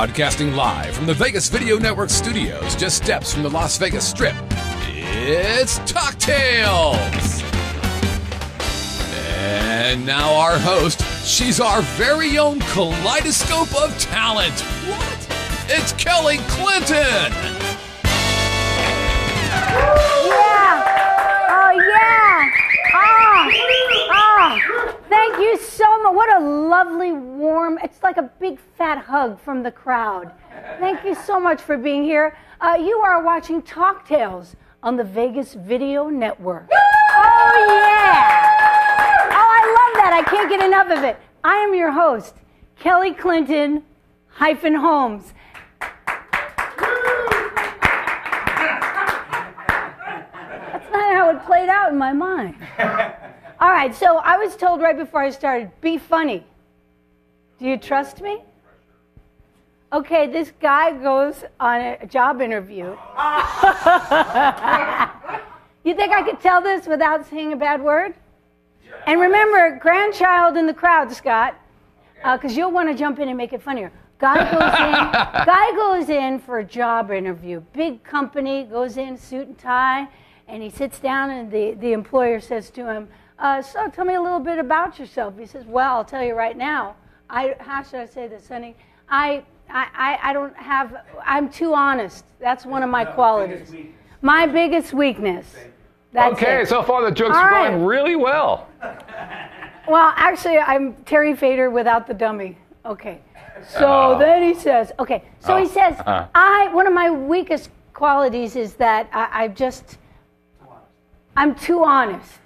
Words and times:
Broadcasting 0.00 0.56
live 0.56 0.94
from 0.94 1.04
the 1.04 1.12
Vegas 1.12 1.50
Video 1.50 1.78
Network 1.78 2.08
studios, 2.08 2.74
just 2.74 2.96
steps 2.96 3.34
from 3.34 3.42
the 3.42 3.50
Las 3.50 3.76
Vegas 3.76 4.08
Strip, 4.08 4.34
it's 4.88 5.76
Talk 5.80 6.16
Tales. 6.16 7.42
And 9.36 10.06
now 10.06 10.32
our 10.32 10.58
host, 10.58 11.02
she's 11.26 11.60
our 11.60 11.82
very 11.82 12.38
own 12.38 12.60
kaleidoscope 12.60 13.78
of 13.78 13.98
talent. 13.98 14.58
What? 14.88 15.28
It's 15.68 15.92
Kelly 15.92 16.38
Clinton. 16.48 16.96
Yeah. 16.96 17.58
Oh, 21.50 21.72
yeah. 21.76 22.50
Ah. 22.94 23.50
Ah. 24.12 24.58
Thank 25.10 25.36
you 25.40 25.58
so 25.58 26.02
much. 26.02 26.14
What 26.14 26.34
a 26.40 26.42
lovely, 26.42 27.12
warm, 27.60 27.78
it's 27.82 28.02
like 28.02 28.16
a 28.16 28.22
big 28.40 28.58
fat 28.78 28.96
hug 28.96 29.38
from 29.38 29.62
the 29.62 29.70
crowd. 29.70 30.32
Thank 30.78 31.04
you 31.04 31.14
so 31.14 31.38
much 31.38 31.60
for 31.60 31.76
being 31.76 32.04
here. 32.04 32.34
Uh, 32.58 32.78
you 32.80 32.96
are 33.00 33.22
watching 33.22 33.60
Talk 33.60 34.08
Tales 34.08 34.56
on 34.82 34.96
the 34.96 35.04
Vegas 35.04 35.52
Video 35.52 36.08
Network. 36.08 36.70
Oh, 36.72 37.66
yeah. 37.68 38.48
Oh, 39.30 39.50
I 39.58 39.62
love 39.78 39.92
that. 40.02 40.12
I 40.14 40.22
can't 40.26 40.48
get 40.48 40.64
enough 40.64 40.90
of 40.90 41.04
it. 41.04 41.18
I 41.44 41.56
am 41.56 41.74
your 41.74 41.90
host, 41.92 42.34
Kelly 42.78 43.12
Clinton 43.12 43.84
hyphen 44.28 44.74
Holmes. 44.74 45.34
That's 50.72 50.90
not 50.90 51.12
how 51.12 51.30
it 51.36 51.44
played 51.44 51.68
out 51.68 51.92
in 51.92 51.98
my 51.98 52.14
mind. 52.14 52.54
All 53.60 53.68
right, 53.68 53.94
so 53.94 54.16
I 54.16 54.38
was 54.38 54.56
told 54.56 54.80
right 54.80 54.96
before 54.96 55.20
I 55.20 55.28
started, 55.28 55.70
be 55.82 55.98
funny. 55.98 56.46
Do 57.60 57.66
you 57.66 57.76
trust 57.76 58.22
me? 58.22 58.42
Okay, 59.92 60.26
this 60.26 60.50
guy 60.62 60.92
goes 60.92 61.44
on 61.60 61.80
a 61.82 62.06
job 62.06 62.40
interview. 62.40 62.84
you 65.84 65.94
think 65.94 66.10
I 66.10 66.22
could 66.24 66.40
tell 66.40 66.62
this 66.62 66.86
without 66.86 67.28
saying 67.28 67.52
a 67.52 67.56
bad 67.56 67.82
word? 67.82 68.14
And 69.06 69.20
remember, 69.20 69.78
grandchild 69.78 70.56
in 70.56 70.66
the 70.66 70.72
crowd, 70.72 71.12
Scott, 71.12 71.54
because 72.22 72.56
you'll 72.56 72.70
want 72.70 72.88
to 72.88 72.94
jump 72.94 73.18
in 73.18 73.28
and 73.28 73.36
make 73.36 73.52
it 73.52 73.60
funnier. 73.60 73.92
Guy 74.18 74.36
goes 74.50 74.72
in. 74.78 74.92
guy 75.44 75.72
goes 75.74 76.08
in 76.08 76.38
for 76.38 76.60
a 76.60 76.64
job 76.64 77.10
interview. 77.10 77.60
Big 77.74 78.02
company 78.02 78.64
goes 78.64 78.96
in 78.96 79.18
suit 79.18 79.48
and 79.48 79.58
tie, 79.58 80.08
and 80.48 80.62
he 80.62 80.70
sits 80.70 80.98
down, 80.98 81.28
and 81.28 81.50
the 81.50 81.74
the 81.74 81.92
employer 81.92 82.40
says 82.40 82.70
to 82.70 82.86
him, 82.86 83.08
uh, 83.38 83.60
"So, 83.60 83.88
tell 83.88 84.06
me 84.06 84.14
a 84.14 84.22
little 84.22 84.40
bit 84.40 84.58
about 84.58 84.98
yourself." 84.98 85.38
He 85.38 85.44
says, 85.44 85.66
"Well, 85.66 85.96
I'll 85.96 86.04
tell 86.04 86.22
you 86.22 86.34
right 86.34 86.56
now. 86.56 86.96
I 87.30 87.54
how 87.58 87.82
should 87.82 88.00
I 88.00 88.06
say 88.06 88.28
this, 88.28 88.48
honey? 88.48 88.76
I 89.08 89.42
I, 89.72 89.86
I, 89.94 90.30
I 90.30 90.32
don't 90.32 90.56
have. 90.56 90.96
I'm 91.24 91.48
too 91.48 91.74
honest. 91.74 92.24
That's 92.40 92.66
one 92.66 92.82
of 92.82 92.90
my 92.90 93.04
qualities. 93.04 93.72
My 94.20 94.46
biggest 94.46 94.92
weakness. 94.92 95.46
That's 96.12 96.34
okay, 96.34 96.62
it. 96.62 96.68
so 96.68 96.82
far 96.82 97.02
the 97.04 97.10
joke's 97.12 97.36
All 97.36 97.44
right. 97.44 97.70
going 97.70 97.84
really 97.84 98.16
well. 98.16 98.68
Well, 99.88 100.12
actually, 100.14 100.58
I'm 100.58 100.94
Terry 101.04 101.34
Fator 101.34 101.68
without 101.68 102.06
the 102.06 102.14
dummy. 102.14 102.56
Okay. 102.84 103.20
So 103.66 104.16
then 104.20 104.42
he 104.42 104.54
says, 104.54 104.92
okay. 105.00 105.24
So 105.40 105.56
he 105.56 105.66
says, 105.66 105.98
uh-huh. 105.98 106.28
I 106.32 106.68
one 106.72 106.86
of 106.86 106.92
my 106.92 107.10
weakest 107.10 107.70
qualities 107.92 108.54
is 108.54 108.74
that 108.74 109.08
I, 109.12 109.44
I 109.44 109.48
just 109.48 109.98
I'm 111.36 111.56
too 111.56 111.82
honest. 111.82 112.39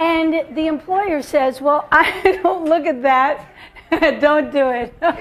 And 0.00 0.56
the 0.56 0.66
employer 0.66 1.20
says, 1.20 1.60
well, 1.60 1.86
I 1.92 2.40
don't 2.42 2.64
look 2.64 2.86
at 2.86 3.02
that. 3.02 3.46
don't 4.20 4.50
do 4.50 4.70
it. 4.70 4.94
All 5.02 5.12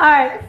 right. 0.00 0.40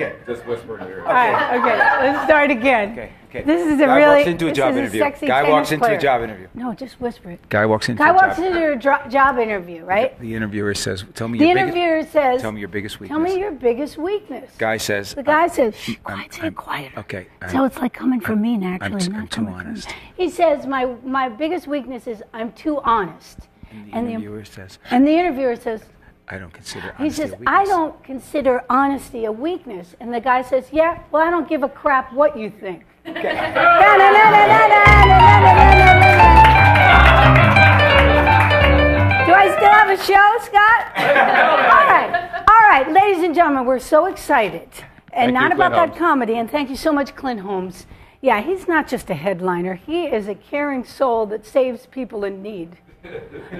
Okay, 0.00 0.14
just 0.26 0.46
whisper 0.46 0.78
in 0.78 0.86
your 0.86 0.98
ear. 0.98 1.06
All 1.06 1.12
right. 1.12 1.58
Okay. 1.58 1.76
Let's 2.12 2.24
start 2.24 2.50
again. 2.52 2.92
Okay, 2.92 3.10
okay. 3.30 3.42
This 3.42 3.66
is 3.66 3.80
a 3.80 3.86
Guy 3.86 3.96
really 3.96 4.16
walks 4.18 4.28
into 4.28 4.44
a 4.46 4.48
this 4.50 4.56
job 4.58 4.70
is 4.72 4.76
interview. 4.78 5.00
sexy 5.00 5.26
Guy 5.26 5.50
walks 5.50 5.72
into 5.72 5.86
a 5.90 5.98
job 5.98 6.22
interview. 6.22 6.46
No, 6.54 6.72
just 6.72 7.00
whisper 7.00 7.32
it. 7.32 7.48
Guy 7.48 7.66
walks 7.66 7.88
into 7.88 7.98
Guy 8.02 8.10
a 8.10 8.14
walks 8.14 8.36
job. 8.36 8.44
into 8.46 8.60
your 8.60 8.76
dro- 8.76 9.08
job 9.08 9.38
interview, 9.38 9.84
right? 9.84 10.18
The 10.20 10.34
interviewer 10.36 10.72
says, 10.74 11.04
"Tell 11.14 11.26
me 11.26 11.38
The 11.38 11.46
your 11.46 11.54
biggest." 11.56 11.76
interviewer 11.76 12.02
says, 12.04 12.40
Tell 12.42 12.52
me 12.52 12.60
your 12.60 12.68
biggest 12.68 13.00
weakness. 13.00 13.16
Tell 13.16 13.24
me 13.34 13.40
your 13.40 13.50
biggest 13.52 13.98
weakness. 13.98 14.50
Guy 14.56 14.76
says. 14.76 15.14
The 15.14 15.22
guy 15.24 15.40
I'm- 15.40 15.48
says, 15.50 15.74
Shh, 15.76 15.88
I'm- 15.90 15.98
quiet, 16.04 16.34
say 16.34 16.40
I'm- 16.42 16.92
it. 16.94 16.98
Okay. 17.00 17.26
So 17.50 17.56
I'm- 17.58 17.64
it's 17.66 17.78
like 17.78 17.92
coming 17.92 18.20
from 18.20 18.40
me 18.40 18.56
naturally, 18.56 19.00
t- 19.00 19.08
not 19.08 19.18
I'm 19.22 19.26
too 19.28 19.34
coming 19.42 19.54
from 19.54 19.66
honest. 19.68 19.88
He 20.16 20.30
says, 20.30 20.66
my, 20.66 20.86
my 21.04 21.28
biggest 21.28 21.66
weakness 21.66 22.06
is 22.06 22.22
I'm 22.32 22.52
too 22.52 22.80
honest. 22.84 23.40
The 23.70 23.76
And 23.96 24.06
the, 24.06 24.12
interviewer 24.12 24.44
says, 24.44 24.78
and 24.90 25.06
the 25.06 25.10
interviewer 25.12 25.56
says, 25.56 25.82
"I 26.30 26.38
don't 26.38 26.52
consider 26.52 26.94
he 26.98 27.10
says, 27.10 27.30
a 27.30 27.36
weakness." 27.36 27.48
I 27.48 27.64
don't 27.64 28.04
consider 28.04 28.64
honesty 28.68 29.24
a 29.24 29.32
weakness. 29.32 29.94
And 30.00 30.12
the 30.12 30.20
guy 30.20 30.42
says, 30.42 30.68
yeah, 30.72 31.02
well, 31.10 31.26
I 31.26 31.30
don't 31.30 31.48
give 31.48 31.62
a 31.62 31.68
crap 31.68 32.12
what 32.12 32.36
you 32.38 32.50
think. 32.50 32.84
Do 39.28 39.34
I 39.34 39.54
still 39.56 39.70
have 39.70 39.90
a 39.90 39.96
show, 39.96 40.38
Scott? 40.40 40.92
All 40.96 41.86
right. 41.86 42.44
All 42.48 42.68
right, 42.68 42.90
ladies 42.90 43.22
and 43.22 43.34
gentlemen, 43.34 43.66
we're 43.66 43.78
so 43.78 44.06
excited. 44.06 44.68
And 45.12 45.32
Thank 45.32 45.34
not 45.34 45.50
you, 45.50 45.56
about 45.56 45.72
Clint 45.72 45.92
that 45.92 45.98
comedy. 45.98 46.36
And 46.36 46.50
thank 46.50 46.70
you 46.70 46.76
so 46.76 46.92
much, 46.92 47.14
Clint 47.16 47.40
Holmes. 47.40 47.86
Yeah, 48.20 48.40
he's 48.40 48.66
not 48.66 48.88
just 48.88 49.10
a 49.10 49.14
headliner, 49.14 49.74
he 49.74 50.06
is 50.06 50.28
a 50.28 50.34
caring 50.34 50.84
soul 50.84 51.26
that 51.26 51.46
saves 51.46 51.86
people 51.86 52.24
in 52.24 52.42
need. 52.42 52.76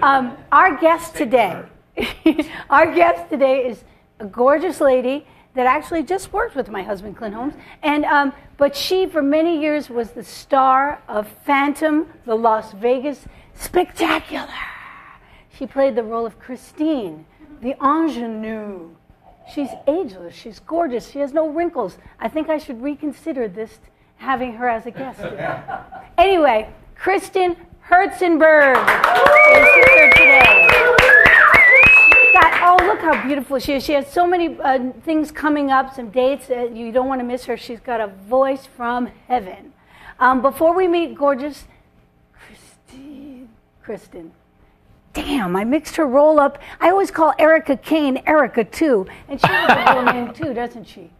Um, 0.02 0.36
our 0.52 0.76
guest 0.76 1.16
today, 1.16 1.62
our 2.70 2.94
guest 2.94 3.30
today 3.30 3.66
is 3.66 3.84
a 4.20 4.26
gorgeous 4.26 4.80
lady 4.80 5.26
that 5.54 5.66
actually 5.66 6.02
just 6.02 6.32
worked 6.32 6.54
with 6.54 6.68
my 6.68 6.82
husband, 6.82 7.16
Clint 7.16 7.34
Holmes. 7.34 7.54
And, 7.82 8.04
um, 8.04 8.32
but 8.56 8.76
she, 8.76 9.06
for 9.06 9.22
many 9.22 9.60
years, 9.60 9.90
was 9.90 10.10
the 10.10 10.22
star 10.22 11.02
of 11.08 11.28
Phantom, 11.44 12.06
the 12.26 12.34
Las 12.34 12.72
Vegas 12.72 13.24
Spectacular. 13.54 14.46
She 15.58 15.66
played 15.66 15.96
the 15.96 16.04
role 16.04 16.24
of 16.24 16.38
Christine, 16.38 17.26
the 17.60 17.74
ingenue. 17.84 18.90
She's 19.52 19.70
ageless. 19.88 20.34
She's 20.34 20.60
gorgeous. 20.60 21.10
She 21.10 21.18
has 21.18 21.32
no 21.32 21.48
wrinkles. 21.48 21.98
I 22.20 22.28
think 22.28 22.48
I 22.48 22.58
should 22.58 22.80
reconsider 22.82 23.48
this, 23.48 23.80
having 24.16 24.52
her 24.54 24.68
as 24.68 24.86
a 24.86 24.90
guest 24.90 25.20
today. 25.20 25.60
Anyway, 26.18 26.68
Kristen 26.96 27.56
Hertzenberg 27.88 28.76
is 29.54 29.68
here 29.74 30.10
today. 30.10 30.67
Oh, 32.80 32.86
look 32.86 33.00
how 33.00 33.26
beautiful 33.26 33.58
she 33.58 33.72
is. 33.74 33.84
She 33.84 33.92
has 33.94 34.10
so 34.10 34.24
many 34.24 34.56
uh, 34.60 34.92
things 35.02 35.32
coming 35.32 35.72
up, 35.72 35.94
some 35.94 36.10
dates 36.10 36.46
that 36.46 36.76
you 36.76 36.92
don't 36.92 37.08
want 37.08 37.20
to 37.20 37.24
miss 37.24 37.44
her. 37.46 37.56
She's 37.56 37.80
got 37.80 38.00
a 38.00 38.06
voice 38.06 38.66
from 38.66 39.06
heaven. 39.26 39.72
Um, 40.20 40.42
before 40.42 40.74
we 40.74 40.86
meet 40.86 41.16
gorgeous 41.16 41.64
Christine, 42.32 43.48
Kristen. 43.82 44.32
Damn, 45.12 45.56
I 45.56 45.64
mixed 45.64 45.96
her 45.96 46.06
roll 46.06 46.38
up. 46.38 46.58
I 46.80 46.90
always 46.90 47.10
call 47.10 47.34
Erica 47.38 47.76
Kane 47.76 48.22
Erica 48.26 48.62
too, 48.62 49.06
and 49.28 49.40
she 49.40 49.46
has 49.48 49.70
a 49.70 49.94
real 49.94 50.12
name 50.12 50.32
too, 50.32 50.54
doesn't 50.54 50.84
she? 50.84 51.10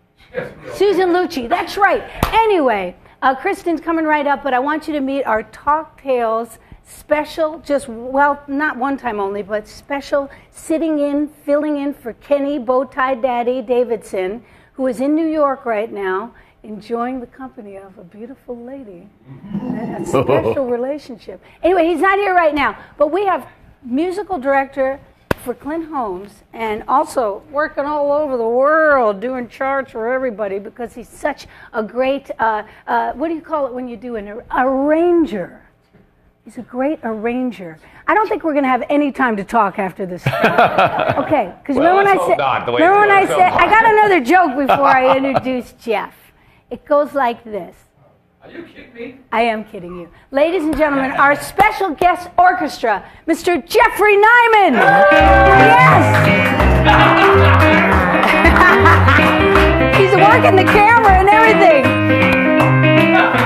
Susan 0.74 1.08
Lucci, 1.08 1.48
that's 1.48 1.76
right. 1.76 2.04
Anyway, 2.32 2.94
uh, 3.22 3.34
Kristen's 3.34 3.80
coming 3.80 4.04
right 4.04 4.26
up, 4.26 4.44
but 4.44 4.54
I 4.54 4.60
want 4.60 4.86
you 4.86 4.94
to 4.94 5.00
meet 5.00 5.24
our 5.24 5.42
Talk 5.44 6.00
Tales 6.00 6.58
special, 6.88 7.58
just, 7.60 7.88
well, 7.88 8.42
not 8.48 8.76
one 8.78 8.96
time 8.96 9.20
only, 9.20 9.42
but 9.42 9.68
special 9.68 10.30
sitting 10.50 10.98
in, 10.98 11.28
filling 11.28 11.76
in 11.78 11.92
for 11.92 12.14
Kenny 12.14 12.58
Bowtie 12.58 13.20
Daddy 13.20 13.60
Davidson, 13.62 14.42
who 14.72 14.86
is 14.86 15.00
in 15.00 15.14
New 15.14 15.26
York 15.26 15.66
right 15.66 15.92
now, 15.92 16.32
enjoying 16.62 17.20
the 17.20 17.26
company 17.26 17.76
of 17.76 17.96
a 17.98 18.04
beautiful 18.04 18.56
lady. 18.56 19.08
a 19.62 20.02
special 20.06 20.66
relationship. 20.66 21.42
Anyway, 21.62 21.86
he's 21.86 22.00
not 22.00 22.18
here 22.18 22.34
right 22.34 22.54
now, 22.54 22.76
but 22.96 23.12
we 23.12 23.26
have 23.26 23.46
musical 23.82 24.38
director 24.38 24.98
for 25.44 25.54
Clint 25.54 25.88
Holmes 25.88 26.42
and 26.52 26.82
also 26.88 27.42
working 27.52 27.84
all 27.84 28.12
over 28.12 28.36
the 28.36 28.48
world 28.48 29.20
doing 29.20 29.48
charts 29.48 29.92
for 29.92 30.12
everybody 30.12 30.58
because 30.58 30.94
he's 30.94 31.08
such 31.08 31.46
a 31.72 31.82
great, 31.82 32.30
uh, 32.38 32.64
uh, 32.86 33.12
what 33.12 33.28
do 33.28 33.34
you 33.34 33.40
call 33.40 33.66
it 33.66 33.72
when 33.72 33.88
you 33.88 33.96
do 33.96 34.16
an 34.16 34.28
ar- 34.28 34.44
arranger? 34.50 35.62
He's 36.48 36.56
a 36.56 36.62
great 36.62 36.98
arranger. 37.04 37.78
I 38.06 38.14
don't 38.14 38.26
think 38.26 38.42
we're 38.42 38.54
going 38.54 38.64
to 38.64 38.70
have 38.70 38.82
any 38.88 39.12
time 39.12 39.36
to 39.36 39.44
talk 39.44 39.78
after 39.78 40.06
this. 40.06 40.26
okay, 40.26 41.52
because 41.60 41.76
Well, 41.76 41.94
remember 41.94 41.96
when 41.96 42.06
I 42.06 42.16
said, 42.26 42.38
not, 42.38 42.66
remember 42.66 43.00
when 43.00 43.10
I 43.10 43.26
said, 43.26 43.52
I 43.52 43.66
got 43.66 43.84
another 43.84 44.24
joke 44.24 44.56
before 44.56 44.86
I 44.86 45.14
introduce 45.18 45.72
Jeff. 45.72 46.14
It 46.70 46.86
goes 46.86 47.12
like 47.12 47.44
this. 47.44 47.76
Are 48.42 48.50
you 48.50 48.62
kidding 48.62 48.94
me? 48.94 49.20
I 49.30 49.42
am 49.42 49.62
kidding 49.62 49.94
you. 49.98 50.08
Ladies 50.30 50.62
and 50.62 50.74
gentlemen, 50.74 51.10
our 51.10 51.36
special 51.36 51.90
guest 51.90 52.30
orchestra, 52.38 53.04
Mr. 53.26 53.62
Jeffrey 53.66 54.16
Nyman. 54.16 54.72
Yes! 54.72 55.98
He's 59.98 60.12
working 60.16 60.56
the 60.56 60.64
camera 60.64 61.12
and 61.12 61.28
everything. 61.28 61.84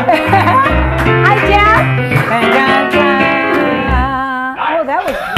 Hi, 1.26 1.48
Jeff. 1.48 2.71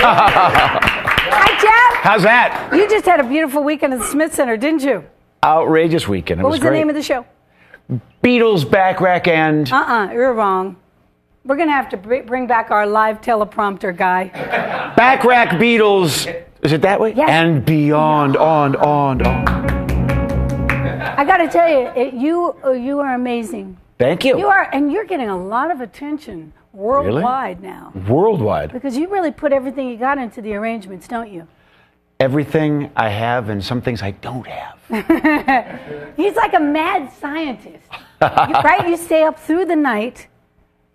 Hi, 0.07 1.49
Jeff. 1.61 2.03
How's 2.03 2.23
that? 2.25 2.71
You 2.75 2.89
just 2.89 3.07
had 3.07 3.21
a 3.21 3.25
beautiful 3.25 3.63
weekend 3.65 3.95
at 3.95 4.01
the 4.01 4.07
Smith 4.07 4.35
Center, 4.35 4.57
didn't 4.57 4.83
you? 4.83 5.05
Outrageous 5.43 6.07
weekend. 6.07 6.41
It 6.41 6.45
What 6.45 6.51
was, 6.51 6.61
was 6.61 6.65
the 6.65 6.71
name 6.71 6.89
of 6.91 6.95
the 6.95 7.03
show? 7.03 7.25
Beatles 8.23 8.71
Bacharach 8.71 9.29
and 9.29 9.71
Uh 9.71 9.77
uh-uh, 9.77 10.07
uh, 10.09 10.13
you 10.13 10.21
are 10.21 10.33
wrong. 10.35 10.77
We're 11.45 11.57
going 11.57 11.69
to 11.69 11.75
have 11.75 11.89
to 11.91 11.97
br- 11.97 12.23
bring 12.23 12.47
back 12.47 12.71
our 12.71 12.87
live 12.87 13.21
teleprompter 13.21 13.97
guy. 13.97 14.29
Bacharach 14.97 15.51
Beatles. 15.61 16.27
Is 16.63 16.73
it 16.73 16.81
that 16.83 16.99
way? 16.99 17.13
Yes. 17.15 17.29
And 17.29 17.65
beyond, 17.65 18.37
on, 18.39 18.77
on, 18.77 19.27
on. 19.27 19.49
I 21.19 21.25
got 21.25 21.39
to 21.39 21.49
tell 21.49 21.69
you, 21.69 21.89
it, 21.95 22.15
you, 22.15 22.57
you 22.75 23.01
are 23.01 23.15
amazing. 23.15 23.77
Thank 23.99 24.25
you. 24.25 24.39
You 24.39 24.49
are, 24.49 24.69
and 24.73 24.91
you're 24.91 25.05
getting 25.05 25.29
a 25.29 25.37
lot 25.37 25.71
of 25.71 25.81
attention 25.81 26.55
worldwide 26.75 27.63
now 27.63 27.93
Worldwide. 28.09 28.73
because 28.73 28.97
you 28.97 29.09
really 29.09 29.31
put 29.31 29.53
everything 29.53 29.89
you 29.89 29.97
got 29.97 30.19
into 30.19 30.43
the 30.43 30.55
arrangements, 30.55 31.07
don't 31.09 31.31
you? 31.33 31.47
Everything 32.21 32.91
I 32.97 33.09
have 33.09 33.49
and 33.49 33.63
some 33.65 33.81
things 33.81 34.03
I 34.03 34.13
don't 34.13 34.47
have. 34.47 34.79
He's 36.17 36.37
like 36.37 36.55
a 36.55 36.61
mad 36.61 37.13
scientist, 37.13 37.87
You- 37.93 38.29
right? 38.71 38.87
You 38.89 38.97
stay 38.97 39.23
up 39.25 39.39
through 39.39 39.65
the 39.67 39.77
night, 39.77 40.29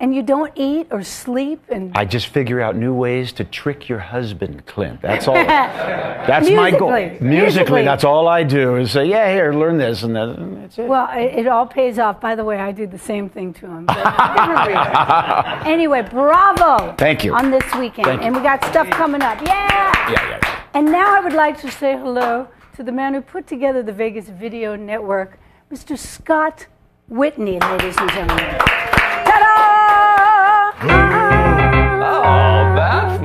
and 0.00 0.14
you 0.14 0.22
don't 0.22 0.50
eat 0.56 0.86
or 0.90 1.02
sleep, 1.02 1.62
and 1.68 1.92
I 1.94 2.06
just 2.06 2.28
figure 2.28 2.58
out 2.62 2.74
new 2.74 2.94
ways 2.94 3.32
to 3.34 3.44
trick 3.44 3.86
your 3.86 3.98
husband, 3.98 4.64
Clint. 4.64 5.02
That's 5.02 5.28
all. 5.28 5.34
That's 5.34 6.50
my 6.50 6.70
goal. 6.70 6.90
Musically. 6.90 7.28
Musically, 7.28 7.82
that's 7.84 8.04
all 8.04 8.28
I 8.28 8.42
do 8.42 8.76
is 8.76 8.92
say, 8.92 9.06
yeah, 9.06 9.32
here, 9.32 9.52
learn 9.52 9.78
this 9.78 10.02
and 10.02 10.14
that. 10.16 10.36
That's 10.60 10.78
it. 10.78 10.86
well, 10.86 11.08
it, 11.12 11.40
it 11.40 11.46
all 11.46 11.66
pays 11.66 11.98
off. 11.98 12.20
By 12.20 12.34
the 12.34 12.44
way, 12.44 12.58
I 12.58 12.72
do 12.72 12.86
the 12.86 12.98
same 12.98 13.28
thing 13.28 13.52
to 13.54 13.66
him. 13.66 13.86
but 13.86 13.96
anyway, 15.66 16.02
bravo! 16.02 16.94
Thank 16.96 17.24
you. 17.24 17.34
On 17.34 17.50
this 17.50 17.74
weekend, 17.74 18.22
and 18.22 18.34
we 18.34 18.42
got 18.42 18.64
stuff 18.64 18.88
coming 18.90 19.22
up. 19.22 19.40
Yeah. 19.42 19.68
yeah, 19.70 20.10
yeah, 20.10 20.28
yeah. 20.42 20.62
And 20.74 20.86
now 20.86 21.16
I 21.16 21.20
would 21.20 21.32
like 21.32 21.60
to 21.60 21.70
say 21.70 21.96
hello 21.96 22.48
to 22.76 22.82
the 22.82 22.92
man 22.92 23.12
who 23.14 23.20
put 23.20 23.46
together 23.46 23.82
the 23.82 23.92
Vegas 23.92 24.28
Video 24.28 24.76
Network, 24.76 25.38
Mr. 25.70 25.98
Scott 25.98 26.66
Whitney, 27.08 27.58
ladies 27.58 27.96
and 27.98 28.10
gentlemen. 28.10 28.79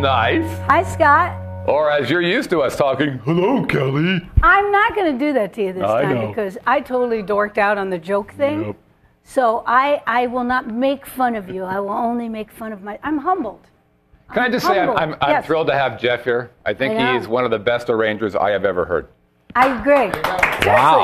Nice. 0.05 0.59
Hi, 0.69 0.83
Scott. 0.83 1.41
Or 1.67 1.89
as 1.89 2.11
you're 2.11 2.21
used 2.21 2.51
to 2.51 2.61
us 2.61 2.75
talking, 2.75 3.17
hello, 3.25 3.65
Kelly. 3.65 4.21
I'm 4.43 4.71
not 4.71 4.93
going 4.95 5.11
to 5.11 5.17
do 5.17 5.33
that 5.33 5.51
to 5.53 5.63
you 5.63 5.73
this 5.73 5.81
I 5.83 6.03
time 6.03 6.13
know. 6.15 6.27
because 6.27 6.59
I 6.67 6.79
totally 6.79 7.23
dorked 7.23 7.57
out 7.57 7.79
on 7.79 7.89
the 7.89 7.97
joke 7.97 8.31
thing. 8.33 8.67
Yep. 8.67 8.75
So 9.23 9.63
I, 9.65 10.03
I 10.05 10.27
will 10.27 10.43
not 10.43 10.67
make 10.67 11.07
fun 11.07 11.35
of 11.35 11.49
you. 11.49 11.63
I 11.63 11.79
will 11.79 11.89
only 11.89 12.29
make 12.29 12.51
fun 12.51 12.71
of 12.71 12.83
my. 12.83 12.99
I'm 13.01 13.17
humbled. 13.17 13.61
Can 14.31 14.43
I 14.43 14.49
just 14.49 14.67
say 14.67 14.79
I'm, 14.79 14.91
I'm, 14.91 15.15
I'm 15.21 15.29
Yes. 15.31 15.45
thrilled 15.47 15.65
to 15.67 15.73
have 15.73 15.99
Jeff 15.99 16.23
here. 16.23 16.51
I 16.67 16.73
think 16.75 16.99
I 16.99 17.17
he's 17.17 17.27
one 17.27 17.43
of 17.43 17.49
the 17.49 17.57
best 17.59 17.89
arrangers 17.89 18.35
I 18.35 18.51
have 18.51 18.63
ever 18.63 18.85
heard. 18.85 19.07
I 19.55 19.79
agree. 19.79 20.11
Wow. 20.67 21.01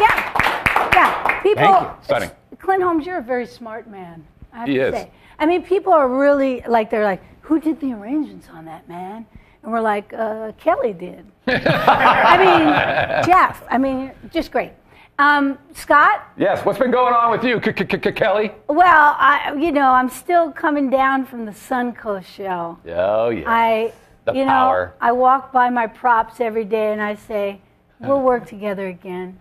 Yeah. 0.00 0.88
Yeah. 0.94 1.42
People. 1.42 1.62
Thank 1.64 1.82
you. 1.82 2.04
Stunning. 2.04 2.30
Clint 2.58 2.82
Holmes, 2.82 3.04
you're 3.04 3.18
a 3.18 3.22
very 3.22 3.46
smart 3.46 3.90
man. 3.90 4.24
I 4.54 4.60
have 4.60 4.68
He 4.68 4.74
to 4.76 4.86
is. 4.88 4.94
say. 4.94 5.10
I 5.38 5.44
mean, 5.44 5.62
people 5.62 5.92
are 5.92 6.08
really 6.08 6.62
like 6.66 6.88
they're 6.88 7.04
like, 7.04 7.22
who 7.42 7.60
did 7.60 7.80
the 7.80 7.92
arrangements 7.92 8.48
on 8.52 8.64
that 8.64 8.88
man? 8.88 9.26
And 9.62 9.70
we're 9.72 9.80
like, 9.80 10.12
uh, 10.12 10.52
Kelly 10.58 10.92
did. 10.92 11.24
I 11.46 12.36
mean, 12.38 13.24
Jeff. 13.26 13.62
I 13.70 13.78
mean, 13.78 14.12
just 14.32 14.50
great. 14.50 14.72
Um, 15.18 15.58
Scott. 15.74 16.22
Yes, 16.36 16.64
what's 16.64 16.78
been 16.78 16.90
going 16.90 17.14
on 17.14 17.30
with 17.30 17.44
you, 17.44 17.60
Kelly? 17.60 18.50
Well, 18.68 19.16
I, 19.18 19.54
you 19.58 19.70
know, 19.70 19.90
I'm 19.90 20.08
still 20.08 20.50
coming 20.50 20.90
down 20.90 21.26
from 21.26 21.44
the 21.44 21.52
Suncoast 21.52 22.24
show. 22.24 22.78
Oh, 22.88 23.28
yeah. 23.28 23.44
I, 23.46 23.92
The 24.24 24.32
you 24.32 24.44
power. 24.44 24.86
know, 25.00 25.06
I 25.06 25.12
walk 25.12 25.52
by 25.52 25.68
my 25.70 25.86
props 25.86 26.40
every 26.40 26.64
day 26.64 26.92
and 26.92 27.00
I 27.00 27.14
say, 27.14 27.60
we'll 28.00 28.22
work 28.22 28.46
together 28.46 28.88
again. 28.88 29.38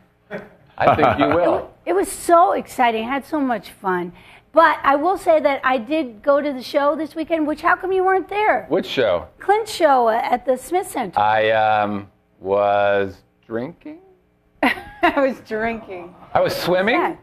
I 0.78 0.96
think 0.96 1.20
you 1.20 1.28
will. 1.36 1.72
It 1.86 1.94
was 1.94 2.12
so 2.12 2.52
exciting. 2.54 3.06
I 3.06 3.10
had 3.14 3.26
so 3.26 3.40
much 3.40 3.72
fun. 3.72 4.12
But 4.54 4.80
I 4.84 4.96
will 4.96 5.18
say 5.18 5.40
that 5.40 5.62
I 5.64 5.78
did 5.78 6.22
go 6.22 6.42
to 6.42 6.52
the 6.52 6.62
show 6.62 6.96
this 6.96 7.16
weekend, 7.16 7.48
which 7.48 7.62
how 7.62 7.76
come 7.76 7.92
you 7.94 8.04
weren't 8.04 8.28
there? 8.28 8.66
Which 8.68 8.86
show? 8.86 9.28
Clint's 9.40 9.72
show 9.74 10.10
at 10.10 10.46
the 10.46 10.58
Smith 10.58 10.90
Center. 10.90 11.18
I 11.20 11.52
um, 11.52 12.10
was 12.40 13.18
drinking. 13.48 14.00
I 14.64 15.14
was 15.22 15.40
drinking. 15.48 16.14
I 16.34 16.42
was 16.42 16.54
swimming. 16.56 16.96
Yeah. 16.96 17.16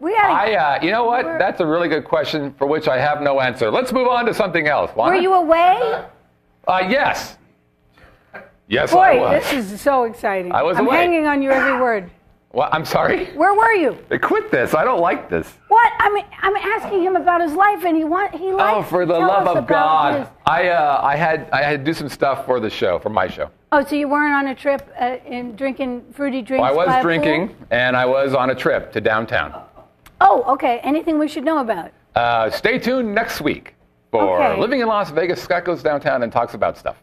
We 0.00 0.14
had. 0.14 0.30
I, 0.30 0.54
uh, 0.54 0.84
you 0.84 0.90
know 0.90 1.04
what? 1.04 1.24
Were- 1.24 1.38
That's 1.38 1.60
a 1.60 1.66
really 1.66 1.88
good 1.88 2.04
question 2.04 2.54
for 2.54 2.66
which 2.66 2.88
I 2.88 2.98
have 2.98 3.20
no 3.22 3.40
answer. 3.40 3.70
Let's 3.70 3.92
move 3.92 4.08
on 4.08 4.24
to 4.26 4.34
something 4.34 4.66
else. 4.66 4.90
were 4.92 4.96
Wanna? 4.98 5.20
you 5.20 5.34
away? 5.34 6.04
Uh, 6.66 6.86
yes. 6.88 7.36
Yes, 8.68 8.92
I 8.92 8.94
Boy, 9.14 9.20
was. 9.20 9.42
this 9.50 9.72
is 9.72 9.80
so 9.80 10.04
exciting. 10.04 10.52
I 10.52 10.62
was 10.62 10.76
I'm 10.76 10.86
away. 10.86 10.96
hanging 10.96 11.26
on 11.26 11.40
your 11.40 11.52
every 11.52 11.80
word. 11.80 12.10
Well, 12.52 12.68
I'm 12.72 12.84
sorry. 12.84 13.26
Where 13.36 13.54
were 13.54 13.72
you? 13.72 13.96
Quit 14.22 14.50
this. 14.50 14.74
I 14.74 14.82
don't 14.82 15.00
like 15.00 15.28
this. 15.30 15.52
What? 15.76 15.92
I 15.98 16.08
mean, 16.08 16.24
I'm 16.40 16.56
asking 16.56 17.02
him 17.02 17.16
about 17.16 17.42
his 17.42 17.52
life, 17.52 17.84
and 17.84 17.94
he 17.94 18.02
want 18.04 18.34
he 18.34 18.50
likes. 18.50 18.76
Oh, 18.78 18.82
for 18.82 19.04
the 19.04 19.12
love 19.12 19.46
of 19.46 19.66
God! 19.66 20.20
his- 20.20 20.28
I 20.46 20.68
uh, 20.68 21.00
I 21.02 21.16
had 21.16 21.50
I 21.52 21.60
had 21.62 21.80
to 21.80 21.84
do 21.84 21.92
some 21.92 22.08
stuff 22.08 22.46
for 22.46 22.60
the 22.60 22.70
show, 22.70 22.98
for 22.98 23.10
my 23.10 23.28
show. 23.28 23.50
Oh, 23.72 23.84
so 23.84 23.94
you 23.94 24.08
weren't 24.08 24.32
on 24.32 24.46
a 24.48 24.54
trip 24.54 24.88
uh, 24.98 25.18
and 25.26 25.54
drinking 25.54 26.02
fruity 26.14 26.40
drinks? 26.40 26.64
I 26.64 26.72
was 26.72 27.02
drinking, 27.02 27.54
and 27.70 27.94
I 27.94 28.06
was 28.06 28.32
on 28.32 28.48
a 28.48 28.54
trip 28.54 28.90
to 28.92 29.02
downtown. 29.02 29.64
Oh, 30.22 30.44
okay. 30.54 30.78
Anything 30.82 31.18
we 31.18 31.28
should 31.28 31.44
know 31.44 31.58
about? 31.58 31.90
Uh, 32.14 32.48
stay 32.48 32.78
tuned 32.78 33.14
next 33.14 33.42
week 33.42 33.74
for 34.10 34.40
Okay. 34.42 34.58
Living 34.58 34.80
in 34.80 34.88
Las 34.88 35.10
Vegas. 35.10 35.42
Scott 35.42 35.66
goes 35.66 35.82
downtown 35.82 36.22
and 36.22 36.32
talks 36.32 36.54
about 36.54 36.78
stuff. 36.78 36.96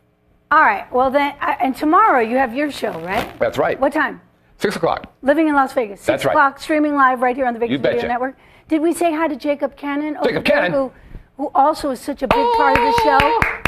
All 0.49 0.61
right. 0.61 0.91
Well, 0.91 1.11
then, 1.11 1.35
uh, 1.41 1.57
and 1.61 1.75
tomorrow 1.75 2.21
you 2.21 2.37
have 2.37 2.55
your 2.55 2.71
show, 2.71 2.99
right? 3.01 3.37
That's 3.37 3.59
right. 3.59 3.79
What 3.79 3.93
time? 3.93 4.19
Six 4.57 4.75
o'clock. 4.77 5.13
Living 5.21 5.47
in 5.47 5.53
Las 5.53 5.73
Vegas. 5.73 5.99
Six 5.99 6.07
That's 6.07 6.25
right. 6.25 6.31
o'clock, 6.31 6.59
streaming 6.59 6.95
live 6.95 7.21
right 7.21 7.35
here 7.35 7.45
on 7.45 7.53
the 7.53 7.59
Vegas 7.59 7.73
You 7.73 7.77
Video 7.77 7.97
betcha. 7.97 8.07
Network. 8.07 8.35
Did 8.67 8.81
we 8.81 8.93
say 8.93 9.13
hi 9.13 9.27
to 9.27 9.35
Jacob 9.35 9.75
Cannon? 9.75 10.17
Jacob 10.23 10.45
there, 10.45 10.55
Cannon? 10.55 10.71
Who, 10.71 10.91
who 11.37 11.51
also 11.53 11.91
is 11.91 11.99
such 11.99 12.23
a 12.23 12.27
big 12.27 12.45
part 12.55 12.77
of 12.77 12.83
the 12.83 13.01
show. 13.03 13.19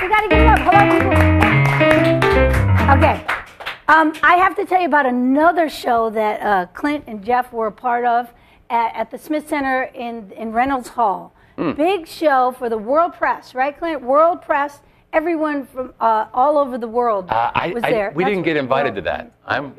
We 0.02 0.08
got 0.10 0.22
to 0.22 0.28
give 0.30 0.40
him 0.40 0.48
up. 0.48 0.60
Hello, 0.60 0.90
people. 0.92 1.12
Okay. 2.98 3.26
Um, 3.88 4.14
I 4.24 4.38
have 4.38 4.56
to 4.56 4.66
tell 4.66 4.80
you 4.80 4.88
about 4.88 5.06
another 5.06 5.70
show 5.70 6.10
that 6.12 6.42
uh, 6.42 6.66
Clint 6.74 7.04
and 7.08 7.24
Jeff 7.24 7.52
were 7.54 7.68
a 7.68 7.72
part 7.72 8.06
of 8.06 8.32
at, 8.70 8.96
at 8.96 9.12
the 9.12 9.18
Smith 9.18 9.48
Center 9.48 9.84
in, 9.94 10.32
in 10.32 10.52
Reynolds 10.52 10.90
Hall. 10.90 11.34
Hmm. 11.58 11.74
Big 11.74 12.08
show 12.08 12.54
for 12.58 12.68
the 12.70 12.78
world 12.78 13.14
press, 13.14 13.54
right, 13.54 13.78
Clint? 13.78 14.02
World 14.02 14.42
press. 14.42 14.80
Everyone 15.14 15.66
from 15.68 15.94
uh, 16.00 16.26
all 16.34 16.58
over 16.58 16.78
the 16.78 16.88
world 16.88 17.30
Uh, 17.30 17.52
I, 17.54 17.70
was 17.70 17.84
I- 17.84 17.92
there. 17.92 18.12
we 18.16 18.24
That's 18.24 18.32
didn't 18.34 18.44
get 18.46 18.58
invited 18.58 18.94
world- 18.96 19.06
to 19.06 19.10
that. 19.12 19.32
I'm. 19.46 19.74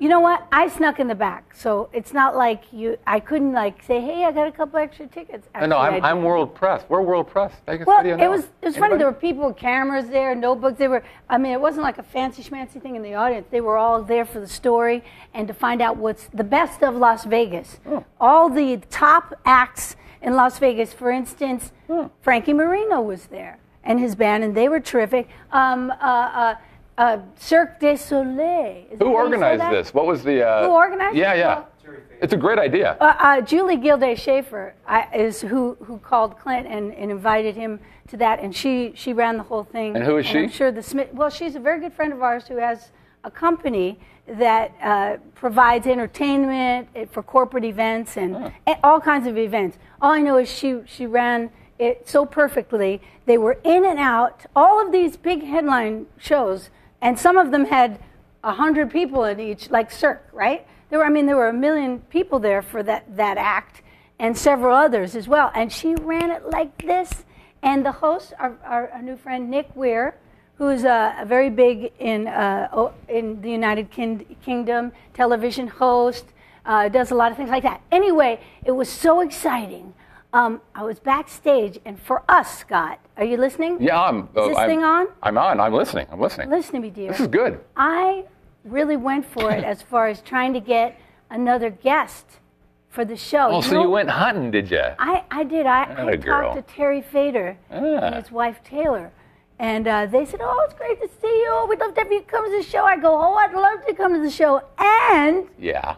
You 0.00 0.08
know 0.08 0.20
what? 0.20 0.46
I 0.50 0.68
snuck 0.68 0.98
in 0.98 1.08
the 1.08 1.14
back, 1.14 1.54
so 1.54 1.90
it's 1.92 2.14
not 2.14 2.34
like 2.34 2.64
you. 2.72 2.96
I 3.06 3.20
couldn't 3.20 3.52
like 3.52 3.82
say, 3.82 4.00
"Hey, 4.00 4.24
I 4.24 4.32
got 4.32 4.48
a 4.48 4.50
couple 4.50 4.78
extra 4.78 5.06
tickets." 5.06 5.46
No, 5.54 5.66
no, 5.66 5.76
I'm, 5.76 6.02
I'm 6.02 6.22
world 6.24 6.54
press. 6.54 6.82
We're 6.88 7.02
world 7.02 7.28
press. 7.28 7.52
Vegas 7.66 7.86
Well, 7.86 8.06
it 8.06 8.28
was 8.28 8.44
it 8.62 8.66
was 8.68 8.78
funny. 8.78 8.96
There 8.96 9.06
were 9.06 9.12
people 9.12 9.46
with 9.48 9.58
cameras 9.58 10.08
there, 10.08 10.34
notebooks. 10.34 10.78
They 10.78 10.88
were. 10.88 11.02
I 11.28 11.36
mean, 11.36 11.52
it 11.52 11.60
wasn't 11.60 11.82
like 11.82 11.98
a 11.98 12.02
fancy 12.02 12.42
schmancy 12.42 12.80
thing 12.80 12.96
in 12.96 13.02
the 13.02 13.12
audience. 13.12 13.46
They 13.50 13.60
were 13.60 13.76
all 13.76 14.02
there 14.02 14.24
for 14.24 14.40
the 14.40 14.48
story 14.48 15.04
and 15.34 15.46
to 15.48 15.52
find 15.52 15.82
out 15.82 15.98
what's 15.98 16.28
the 16.28 16.44
best 16.44 16.82
of 16.82 16.96
Las 16.96 17.26
Vegas. 17.26 17.78
Oh. 17.86 18.02
All 18.18 18.48
the 18.48 18.78
top 18.88 19.38
acts 19.44 19.96
in 20.22 20.34
Las 20.34 20.58
Vegas. 20.58 20.94
For 20.94 21.10
instance, 21.10 21.72
Hmm. 21.88 22.06
Frankie 22.22 22.54
Moreno 22.54 23.02
was 23.02 23.26
there 23.26 23.58
and 23.84 24.00
his 24.00 24.14
band, 24.14 24.44
and 24.44 24.54
they 24.54 24.68
were 24.70 24.80
terrific. 24.80 25.28
Um, 25.52 25.90
uh, 25.90 25.94
uh, 25.94 26.54
uh, 27.00 27.18
Cirque 27.36 27.80
du 27.80 27.96
Soleil. 27.96 28.84
Is 28.90 28.98
Who 28.98 29.06
how 29.06 29.10
you 29.24 29.30
say 29.30 29.36
organized 29.36 29.72
this? 29.72 29.94
What 29.94 30.06
was 30.06 30.22
the? 30.22 30.46
Uh, 30.46 30.66
Who 30.66 30.72
organized 30.72 31.16
Yeah, 31.16 31.32
it? 31.32 31.38
yeah. 31.38 31.54
Well- 31.54 31.66
It's 32.20 32.34
a 32.34 32.36
great 32.36 32.58
idea. 32.58 32.98
Uh, 33.00 33.14
uh, 33.18 33.40
Julie 33.40 33.78
Gilday 33.78 34.14
Schaefer 34.14 34.74
is 35.14 35.40
who, 35.40 35.76
who 35.86 35.96
called 35.98 36.38
Clint 36.38 36.66
and, 36.66 36.92
and 36.92 37.10
invited 37.10 37.56
him 37.56 37.80
to 38.08 38.18
that, 38.18 38.40
and 38.40 38.54
she, 38.54 38.92
she 38.94 39.14
ran 39.14 39.38
the 39.38 39.42
whole 39.42 39.64
thing. 39.64 39.96
And 39.96 40.04
who 40.04 40.18
is 40.18 40.26
I'm 40.26 40.48
she? 40.48 40.54
sure 40.54 40.70
the 40.70 40.82
Smith. 40.82 41.08
Well, 41.14 41.30
she's 41.30 41.54
a 41.56 41.60
very 41.60 41.80
good 41.80 41.94
friend 41.94 42.12
of 42.12 42.22
ours 42.22 42.46
who 42.46 42.56
has 42.56 42.90
a 43.24 43.30
company 43.30 43.98
that 44.26 44.72
uh, 44.82 45.16
provides 45.34 45.86
entertainment 45.86 46.88
eh, 46.94 47.06
for 47.10 47.22
corporate 47.22 47.64
events 47.64 48.18
and, 48.18 48.52
and 48.66 48.76
all 48.84 49.00
kinds 49.00 49.26
of 49.26 49.38
events. 49.38 49.78
All 50.02 50.12
I 50.12 50.20
know 50.20 50.36
is 50.36 50.48
she 50.48 50.80
she 50.86 51.06
ran 51.06 51.50
it 51.78 52.06
so 52.06 52.26
perfectly. 52.26 53.00
They 53.24 53.38
were 53.38 53.58
in 53.64 53.84
and 53.86 53.98
out. 53.98 54.44
All 54.54 54.84
of 54.84 54.92
these 54.92 55.16
big 55.16 55.42
headline 55.42 56.06
shows, 56.18 56.68
and 57.00 57.18
some 57.18 57.36
of 57.36 57.50
them 57.50 57.66
had 57.66 57.98
a 58.42 58.52
hundred 58.52 58.90
people 58.90 59.24
in 59.24 59.40
each, 59.40 59.70
like 59.70 59.90
Cirque, 59.90 60.28
right? 60.32 60.66
There 60.88 60.98
were, 60.98 61.04
I 61.04 61.08
mean, 61.10 61.26
there 61.26 61.36
were 61.36 61.48
a 61.48 61.52
million 61.52 62.00
people 62.00 62.38
there 62.38 62.62
for 62.62 62.82
that 62.82 63.16
that 63.16 63.38
act, 63.38 63.82
and 64.18 64.36
several 64.36 64.76
others 64.76 65.14
as 65.14 65.28
well. 65.28 65.50
And 65.54 65.72
she 65.72 65.94
ran 65.94 66.30
it 66.30 66.48
like 66.50 66.84
this. 66.84 67.24
And 67.62 67.84
the 67.84 67.92
host, 67.92 68.32
our, 68.38 68.56
our, 68.64 68.88
our 68.90 69.02
new 69.02 69.16
friend 69.16 69.50
Nick 69.50 69.74
Weir, 69.76 70.16
who's 70.56 70.84
uh, 70.84 71.14
a 71.18 71.26
very 71.26 71.50
big 71.50 71.92
in 71.98 72.26
uh, 72.26 72.90
in 73.08 73.40
the 73.42 73.50
United 73.50 73.90
Kin- 73.90 74.36
Kingdom, 74.42 74.92
television 75.14 75.68
host, 75.68 76.24
uh, 76.64 76.88
does 76.88 77.10
a 77.10 77.14
lot 77.14 77.30
of 77.30 77.36
things 77.36 77.50
like 77.50 77.62
that. 77.62 77.82
Anyway, 77.92 78.40
it 78.64 78.72
was 78.72 78.88
so 78.88 79.20
exciting. 79.20 79.94
Um, 80.32 80.60
I 80.74 80.84
was 80.84 81.00
backstage, 81.00 81.80
and 81.84 82.00
for 82.00 82.22
us, 82.28 82.58
Scott, 82.60 83.00
are 83.16 83.24
you 83.24 83.36
listening? 83.36 83.78
Yeah, 83.82 84.00
I'm. 84.00 84.28
Is 84.36 84.48
this 84.48 84.56
I'm, 84.56 84.68
thing 84.68 84.84
on? 84.84 85.08
I'm 85.22 85.36
on. 85.36 85.58
I'm 85.58 85.72
listening. 85.72 86.06
I'm 86.10 86.20
listening. 86.20 86.50
Listen 86.50 86.74
to 86.74 86.80
me, 86.80 86.90
dear. 86.90 87.10
This 87.10 87.20
is 87.20 87.26
good. 87.26 87.58
I 87.76 88.24
really 88.64 88.96
went 88.96 89.26
for 89.26 89.50
it 89.50 89.64
as 89.64 89.82
far 89.82 90.06
as 90.06 90.20
trying 90.20 90.52
to 90.52 90.60
get 90.60 90.96
another 91.30 91.70
guest 91.70 92.26
for 92.90 93.04
the 93.04 93.16
show. 93.16 93.48
Oh, 93.50 93.60
so 93.60 93.74
know- 93.74 93.82
you 93.82 93.90
went 93.90 94.08
hunting, 94.10 94.50
did 94.52 94.70
you? 94.70 94.82
I, 94.98 95.24
I 95.32 95.42
did. 95.44 95.66
I, 95.66 96.06
I 96.12 96.16
talked 96.16 96.56
to 96.56 96.74
Terry 96.74 97.02
Fator 97.02 97.56
and 97.68 97.86
Ah. 97.86 98.20
his 98.20 98.30
wife 98.30 98.62
Taylor. 98.62 99.12
And 99.58 99.86
uh, 99.86 100.06
they 100.06 100.24
said, 100.24 100.40
Oh, 100.42 100.62
it's 100.64 100.74
great 100.74 101.00
to 101.02 101.08
see 101.20 101.26
you. 101.28 101.66
We'd 101.68 101.80
love 101.80 101.94
to 101.94 102.00
have 102.00 102.10
you 102.10 102.22
come 102.22 102.50
to 102.50 102.56
the 102.56 102.62
show. 102.62 102.82
I 102.84 102.96
go, 102.96 103.14
Oh, 103.14 103.34
I'd 103.34 103.52
love 103.52 103.84
to 103.86 103.94
come 103.94 104.14
to 104.14 104.20
the 104.20 104.30
show. 104.30 104.62
And 104.78 105.46
Yeah. 105.58 105.96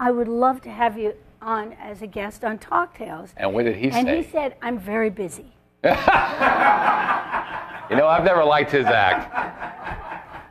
I 0.00 0.10
would 0.10 0.28
love 0.28 0.60
to 0.62 0.70
have 0.70 0.98
you 0.98 1.14
on 1.40 1.74
as 1.74 2.02
a 2.02 2.06
guest 2.06 2.44
on 2.44 2.58
Talk 2.58 2.96
Tales. 2.96 3.32
And 3.36 3.54
what 3.54 3.64
did 3.64 3.76
he 3.76 3.84
And 3.84 3.94
say? 3.94 4.00
And 4.00 4.24
he 4.24 4.30
said, 4.30 4.56
I'm 4.62 4.78
very 4.78 5.10
busy. 5.10 5.54
you 5.84 5.90
know, 5.90 5.96
I've 8.06 8.24
never 8.24 8.44
liked 8.44 8.70
his 8.70 8.86
act. 8.86 9.64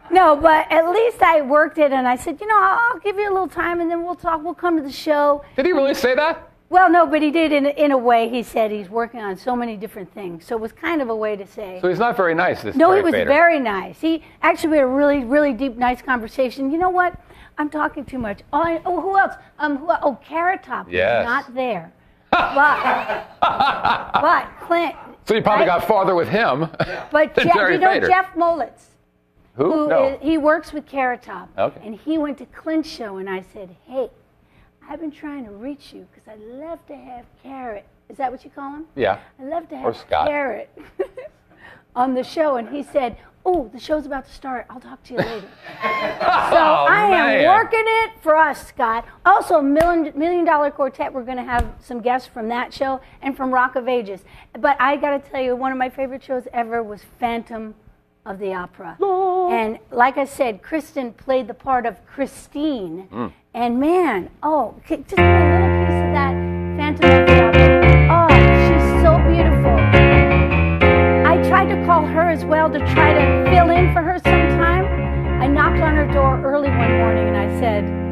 No, 0.10 0.36
but 0.36 0.72
at 0.72 0.89
least 0.89 1.22
I 1.22 1.41
worked 1.41 1.77
it 1.77 1.91
and 1.91 2.08
I 2.08 2.15
said, 2.15 2.39
You 2.39 2.48
know, 2.48 2.58
I'll 2.58 3.00
give 3.00 3.17
you 3.17 3.29
a 3.29 3.34
little 3.34 3.50
time 3.50 3.82
and 3.82 3.91
then 3.91 4.03
we'll 4.06 4.15
talk. 4.15 4.44
We'll 4.44 4.53
come 4.53 4.77
to 4.77 4.84
the 4.84 4.91
show. 4.91 5.44
Did 5.56 5.65
he 5.65 5.74
really 5.74 5.94
say 5.94 6.15
that? 6.15 6.50
Well, 6.70 6.89
no, 6.89 7.06
but 7.06 7.22
he 7.22 7.32
did 7.32 7.53
in, 7.53 7.65
in 7.65 7.91
a 7.91 7.98
way. 7.98 8.27
He 8.27 8.44
said 8.44 8.72
he's 8.72 8.89
working 8.89 9.22
on 9.22 9.38
so 9.38 9.56
many 9.56 9.77
different 9.77 10.13
things. 10.13 10.46
So 10.46 10.56
it 10.56 10.62
was 10.62 10.74
kind 10.74 11.01
of 11.01 11.10
a 11.10 11.15
way 11.15 11.38
to 11.38 11.48
say. 11.48 11.79
So 11.82 11.88
he's 11.88 12.00
not 12.00 12.17
very 12.17 12.36
nice. 12.36 12.62
This 12.62 12.75
No, 12.75 12.94
he 12.94 13.01
was 13.01 13.13
very 13.13 13.60
nice. 13.60 14.01
He 14.01 14.24
actually 14.41 14.72
we 14.72 14.77
had 14.77 14.84
a 14.84 14.88
really, 14.88 15.24
really 15.24 15.53
deep, 15.53 15.77
nice 15.77 16.01
conversation. 16.01 16.72
You 16.72 16.77
know 16.77 16.89
what? 16.89 17.17
I'm 17.58 17.70
talking 17.70 18.06
too 18.06 18.20
much. 18.20 18.42
Oh, 18.54 18.62
I, 18.62 18.82
oh 18.86 19.02
who 19.02 19.18
else? 19.18 19.34
Um, 19.60 19.78
who, 19.78 19.88
oh, 19.90 20.18
Carrot 20.24 20.64
Top 20.64 20.88
Yes. 20.90 21.26
not 21.26 21.54
there. 21.56 21.92
but, 22.32 23.36
but 23.42 24.48
Clint. 24.62 24.96
So 25.26 25.34
you 25.36 25.42
probably 25.42 25.66
right? 25.68 25.80
got 25.80 25.88
farther 25.88 26.14
with 26.14 26.28
him 26.30 26.62
But 27.12 27.36
Jeff, 27.36 27.56
you 27.56 27.78
know 27.80 27.88
Fator. 27.94 28.08
Jeff 28.08 28.34
Molitz, 28.36 28.84
Who? 29.56 29.72
who 29.72 29.88
no. 29.88 30.08
is- 30.10 30.20
he 30.22 30.38
works 30.38 30.72
with 30.74 30.86
Carrot 30.86 31.24
Top. 31.24 31.50
Okay. 31.58 31.82
And 31.84 31.96
he 31.96 32.18
went 32.18 32.38
to 32.40 32.46
Clint's 32.48 32.90
show, 32.90 33.18
and 33.18 33.30
I 33.30 33.44
said, 33.54 33.76
"Hey, 33.86 34.10
I've 34.88 35.00
been 35.00 35.12
trying 35.12 35.46
to 35.46 35.52
reach 35.52 35.94
you 35.94 36.06
because 36.14 36.28
I'd 36.28 36.40
love 36.42 36.86
to 36.88 36.96
have 36.96 37.26
Carrot. 37.44 37.86
Is 38.10 38.18
that 38.18 38.32
what 38.32 38.44
you 38.46 38.52
call 38.52 38.72
him? 38.76 38.86
yeah. 38.96 39.20
I'd 39.40 39.48
love 39.48 39.68
to 39.70 39.76
Or 39.76 39.92
have 39.94 39.98
Scott. 39.98 40.28
Carrot 40.28 40.70
on 41.98 42.13
the 42.13 42.24
show. 42.24 42.56
And 42.58 42.70
he 42.70 42.84
said, 42.84 43.18
Oh, 43.50 43.70
the 43.74 43.80
show's 43.80 44.06
about 44.06 44.25
to 44.25 44.34
start. 44.34 44.66
I'll 44.70 44.80
talk 44.82 45.01
to 45.04 45.13
you 45.13 45.20
later. 45.20 45.39
so 45.82 45.88
I 45.88 47.06
am 47.06 47.13
Oh, 47.13 47.27
man. 47.42 47.46
working 47.48 47.84
it 47.86 48.12
for 48.22 48.36
us, 48.36 48.68
Scott. 48.68 49.06
Also, 49.25 49.62
Million, 49.62 50.12
Million 50.20 50.44
Dollar 50.44 50.70
Quartet, 50.70 51.13
we're 51.13 51.24
going 51.24 51.38
to 51.38 51.44
have 51.46 51.66
some 51.80 52.01
guests 52.01 52.27
from 52.27 52.50
that 52.50 52.74
show 52.74 53.00
and 53.22 53.38
from 53.38 53.54
Rock 53.54 53.77
of 53.77 53.88
Ages. 53.88 54.20
But 54.60 54.75
I 54.82 54.98
got 54.98 55.24
to 55.24 55.30
tell 55.32 55.42
you, 55.42 55.56
one 55.56 55.72
of 55.72 55.77
my 55.77 55.89
favorite 55.89 56.22
shows 56.24 56.46
ever 56.51 56.84
was 56.84 57.01
Phantom 57.20 57.74
of 58.25 58.38
the 58.39 58.54
Opera. 58.54 58.98
And 59.50 59.80
like 59.92 60.18
I 60.18 60.25
said, 60.25 60.62
Kristen 60.62 61.13
played 61.13 61.48
the 61.48 61.54
part 61.54 61.86
of 61.86 62.06
Christine. 62.06 63.08
Mm. 63.10 63.32
And 63.54 63.80
man, 63.80 64.30
oh, 64.44 64.75
just 64.86 64.92
a 65.13 65.16
little 65.16 65.86
piece 65.86 66.04
of 66.04 66.13
that 66.13 66.47
early 76.68 76.78
one 76.78 76.98
morning 76.98 77.28
and 77.28 77.38
I 77.38 77.60
said, 77.60 78.08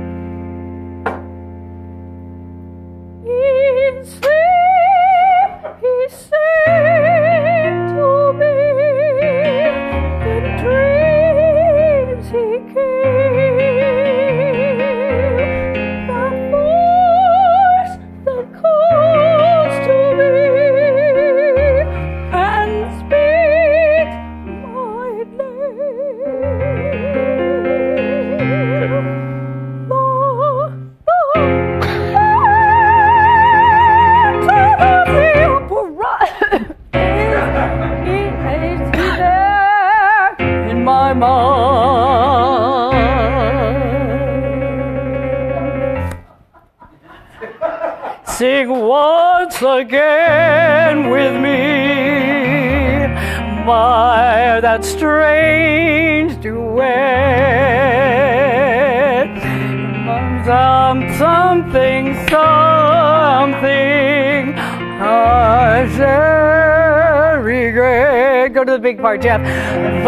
big 68.86 69.00
part, 69.00 69.20
Jeff. 69.20 69.42
The 69.42 70.04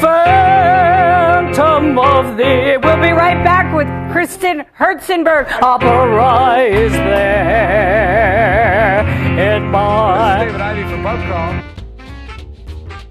Phantom 0.00 1.98
of 1.98 2.38
the. 2.38 2.80
We'll 2.82 2.96
be 2.96 3.10
right 3.10 3.44
back 3.44 3.76
with 3.76 3.86
Kristen 4.10 4.64
Hertzenberg. 4.78 5.46
Opera 5.60 6.62
is 6.62 6.92
there 6.92 9.06
in 9.38 9.70
my. 9.70 10.46
David 10.46 10.62
Ivy 10.62 10.84
from 10.90 11.02
Pub 11.02 11.20
Crawl. 11.26 11.62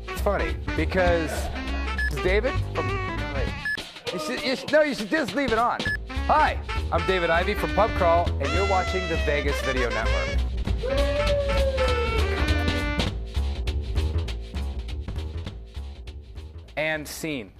It's 0.07 0.21
funny 0.21 0.55
because 0.75 1.29
David 2.23 2.53
oh, 2.55 2.59
from. 2.73 2.89
You 4.11 4.19
should, 4.19 4.43
you 4.43 4.55
should, 4.55 4.71
no, 4.71 4.81
you 4.81 4.95
should 4.95 5.11
just 5.11 5.35
leave 5.35 5.51
it 5.51 5.59
on. 5.59 5.77
Hi, 6.25 6.57
I'm 6.91 7.05
David 7.05 7.29
Ivy 7.29 7.53
from 7.53 7.75
Pub 7.75 7.91
Crawl, 7.91 8.27
and 8.41 8.51
you're 8.53 8.67
watching 8.67 9.07
the 9.07 9.17
Vegas 9.17 9.61
Video 9.61 9.87
Network. 9.89 10.39
And 16.77 17.07
scene. 17.07 17.51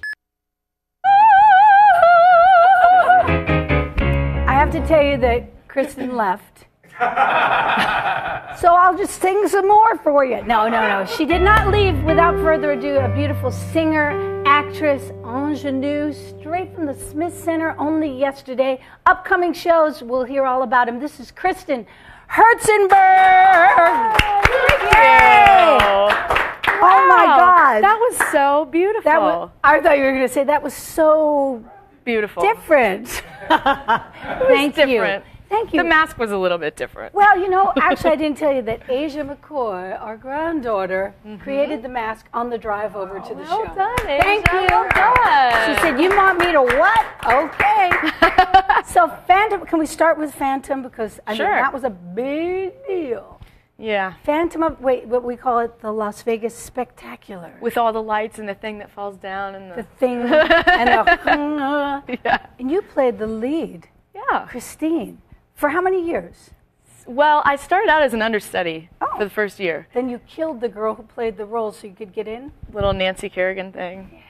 I 4.47 4.53
have 4.53 4.71
to 4.71 4.85
tell 4.87 5.01
you 5.03 5.17
that 5.17 5.67
Kristen 5.69 6.15
left. 6.17 6.65
so 6.99 8.73
I'll 8.73 8.97
just 8.97 9.21
sing 9.21 9.47
some 9.47 9.67
more 9.67 9.97
for 9.97 10.25
you. 10.25 10.43
No, 10.43 10.67
no, 10.67 10.87
no. 10.87 11.05
She 11.05 11.25
did 11.25 11.41
not 11.41 11.69
leave 11.69 12.03
without 12.03 12.35
further 12.35 12.71
ado. 12.73 12.97
A 12.97 13.13
beautiful 13.13 13.51
singer, 13.51 14.43
actress, 14.45 15.11
ingenue, 15.25 16.13
straight 16.13 16.73
from 16.75 16.85
the 16.85 16.93
Smith 16.93 17.37
Center 17.37 17.73
only 17.77 18.17
yesterday. 18.17 18.81
Upcoming 19.05 19.53
shows, 19.53 20.03
we'll 20.03 20.25
hear 20.25 20.45
all 20.45 20.63
about 20.63 20.89
him. 20.89 20.99
This 20.99 21.19
is 21.19 21.31
Kristen 21.31 21.85
Hertzenberg. 22.29 24.19
Yay! 24.93 26.44
Oh 26.85 27.07
my 27.07 27.25
God. 27.25 27.81
That 27.81 27.97
was 27.97 28.31
so 28.31 28.65
beautiful. 28.65 29.03
That 29.11 29.21
was, 29.21 29.49
I 29.63 29.81
thought 29.81 29.97
you 29.97 30.03
were 30.03 30.11
going 30.11 30.27
to 30.27 30.33
say 30.33 30.43
that 30.43 30.63
was 30.63 30.73
so 30.73 31.63
beautiful. 32.03 32.43
different. 32.43 33.07
Thank 33.49 34.75
different. 34.75 35.25
you. 35.25 35.31
Thank 35.49 35.73
you. 35.73 35.81
The 35.81 35.87
mask 35.87 36.17
was 36.17 36.31
a 36.31 36.37
little 36.37 36.57
bit 36.57 36.75
different. 36.75 37.13
Well, 37.13 37.39
you 37.39 37.49
know, 37.49 37.71
actually, 37.77 38.11
I 38.11 38.15
didn't 38.15 38.37
tell 38.37 38.53
you 38.53 38.61
that 38.63 38.89
Asia 38.89 39.23
McCoy, 39.23 39.99
our 40.01 40.17
granddaughter, 40.17 41.13
mm-hmm. 41.25 41.41
created 41.41 41.83
the 41.83 41.89
mask 41.89 42.25
on 42.33 42.49
the 42.49 42.57
drive 42.57 42.95
over 42.95 43.19
to 43.19 43.29
the. 43.29 43.41
Well 43.41 43.65
show. 43.65 43.75
done, 43.75 43.97
Thank 43.97 44.51
you. 44.51 44.67
Well 44.69 44.89
done. 44.89 45.75
She 45.75 45.81
said, 45.81 46.01
"You 46.01 46.15
want 46.15 46.39
me 46.39 46.51
to 46.51 46.61
what? 46.61 47.05
Okay." 47.25 47.91
so, 48.85 49.07
Phantom. 49.27 49.65
Can 49.65 49.79
we 49.79 49.85
start 49.85 50.17
with 50.17 50.33
Phantom 50.33 50.81
because 50.81 51.19
I 51.27 51.35
Sure. 51.35 51.47
mean 51.47 51.55
that 51.55 51.73
was 51.73 51.83
a 51.83 51.89
big 51.89 52.73
deal. 52.87 53.34
Yeah. 53.77 54.13
Phantom 54.23 54.63
of 54.63 54.79
wait, 54.81 55.05
what 55.07 55.23
we 55.23 55.35
call 55.35 55.59
it, 55.59 55.81
the 55.81 55.91
Las 55.91 56.21
Vegas 56.21 56.55
Spectacular. 56.55 57.53
With 57.59 57.77
all 57.77 57.91
the 57.91 58.01
lights 58.01 58.39
and 58.39 58.47
the 58.47 58.55
thing 58.55 58.77
that 58.79 58.89
falls 58.89 59.17
down 59.17 59.53
and 59.55 59.71
the 59.71 59.75
the. 59.77 59.83
thing 59.83 60.21
and 60.21 60.87
the 60.89 62.19
yeah. 62.23 62.45
and 62.59 62.71
you 62.71 62.81
played 62.81 63.19
the 63.19 63.27
lead, 63.27 63.87
Yeah. 64.13 64.47
Christine, 64.49 65.21
for 65.53 65.69
how 65.69 65.81
many 65.81 66.05
years? 66.05 66.51
Well, 67.07 67.41
I 67.45 67.55
started 67.57 67.89
out 67.89 68.01
as 68.01 68.13
an 68.13 68.21
understudy 68.21 68.89
Oh. 69.01 69.07
for 69.17 69.25
the 69.25 69.29
first 69.29 69.59
year. 69.59 69.87
Then 69.93 70.09
you 70.09 70.19
killed 70.19 70.61
the 70.61 70.69
girl 70.69 70.95
who 70.95 71.03
played 71.03 71.37
the 71.37 71.45
role 71.45 71.71
so 71.71 71.85
you 71.85 71.93
could 71.93 72.13
get 72.13 72.27
in? 72.27 72.51
Little 72.73 72.93
Nancy 72.93 73.29
Kerrigan 73.29 73.71
thing. 73.73 74.23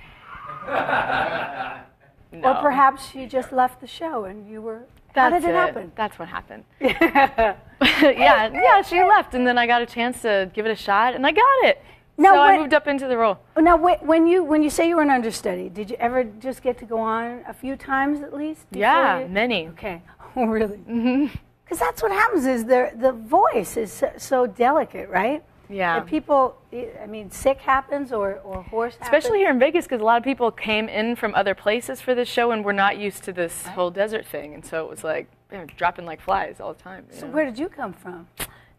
No. 0.67 2.49
Or 2.49 2.55
perhaps 2.61 3.15
you 3.15 3.27
just 3.27 3.53
left 3.53 3.79
the 3.79 3.87
show 3.87 4.25
and 4.25 4.49
you 4.49 4.61
were 4.61 4.85
How 5.15 5.29
That's 5.29 5.43
did 5.45 5.49
it, 5.51 5.53
it. 5.53 5.57
happen? 5.57 5.91
That's 5.95 6.19
what 6.19 6.27
happened. 6.27 6.63
yeah, 6.81 7.55
yeah. 8.01 8.81
She 8.81 9.01
left, 9.03 9.33
and 9.33 9.45
then 9.47 9.57
I 9.57 9.65
got 9.67 9.81
a 9.81 9.85
chance 9.85 10.21
to 10.23 10.49
give 10.53 10.65
it 10.65 10.71
a 10.71 10.75
shot, 10.75 11.15
and 11.15 11.25
I 11.25 11.31
got 11.31 11.63
it. 11.63 11.81
Now, 12.17 12.33
so 12.33 12.41
I 12.41 12.57
moved 12.57 12.73
up 12.73 12.87
into 12.87 13.07
the 13.07 13.17
role. 13.17 13.39
Now, 13.57 13.75
when 13.77 14.27
you 14.27 14.43
when 14.43 14.63
you 14.63 14.69
say 14.69 14.87
you 14.87 14.95
were 14.95 15.01
an 15.01 15.09
understudy, 15.09 15.69
did 15.69 15.89
you 15.89 15.97
ever 15.99 16.23
just 16.23 16.61
get 16.61 16.77
to 16.79 16.85
go 16.85 16.97
on 16.99 17.43
a 17.47 17.53
few 17.53 17.75
times 17.75 18.21
at 18.21 18.33
least? 18.33 18.65
Yeah, 18.71 19.19
you- 19.19 19.27
many. 19.27 19.67
Okay. 19.69 20.01
Oh, 20.37 20.47
really? 20.47 20.75
Mm-hmm. 20.79 21.33
Because 21.63 21.79
that's 21.79 22.03
what 22.03 22.11
happens 22.11 22.45
is 22.45 22.65
the 22.65 22.91
the 22.95 23.13
voice 23.13 23.77
is 23.77 23.89
so, 23.93 24.11
so 24.17 24.45
delicate, 24.45 25.07
right? 25.09 25.41
Yeah. 25.69 25.99
People, 26.01 26.57
I 26.73 27.07
mean, 27.07 27.29
sick 27.31 27.59
happens 27.59 28.11
or 28.11 28.39
or. 28.43 28.87
Especially 28.87 29.07
happens. 29.09 29.35
here 29.35 29.49
in 29.51 29.59
Vegas, 29.59 29.85
because 29.85 30.01
a 30.01 30.03
lot 30.03 30.17
of 30.17 30.23
people 30.23 30.51
came 30.51 30.89
in 30.89 31.15
from 31.15 31.33
other 31.35 31.55
places 31.55 32.01
for 32.01 32.15
this 32.15 32.27
show, 32.27 32.51
and 32.51 32.63
we're 32.63 32.71
not 32.73 32.97
used 32.97 33.23
to 33.23 33.33
this 33.33 33.65
whole 33.67 33.91
desert 33.91 34.25
thing, 34.25 34.53
and 34.53 34.65
so 34.65 34.83
it 34.83 34.89
was 34.89 35.03
like 35.03 35.27
you 35.51 35.57
know, 35.57 35.65
dropping 35.77 36.05
like 36.05 36.21
flies 36.21 36.59
all 36.59 36.73
the 36.73 36.81
time. 36.81 37.05
So 37.09 37.27
know. 37.27 37.33
where 37.33 37.45
did 37.45 37.57
you 37.57 37.69
come 37.69 37.93
from? 37.93 38.27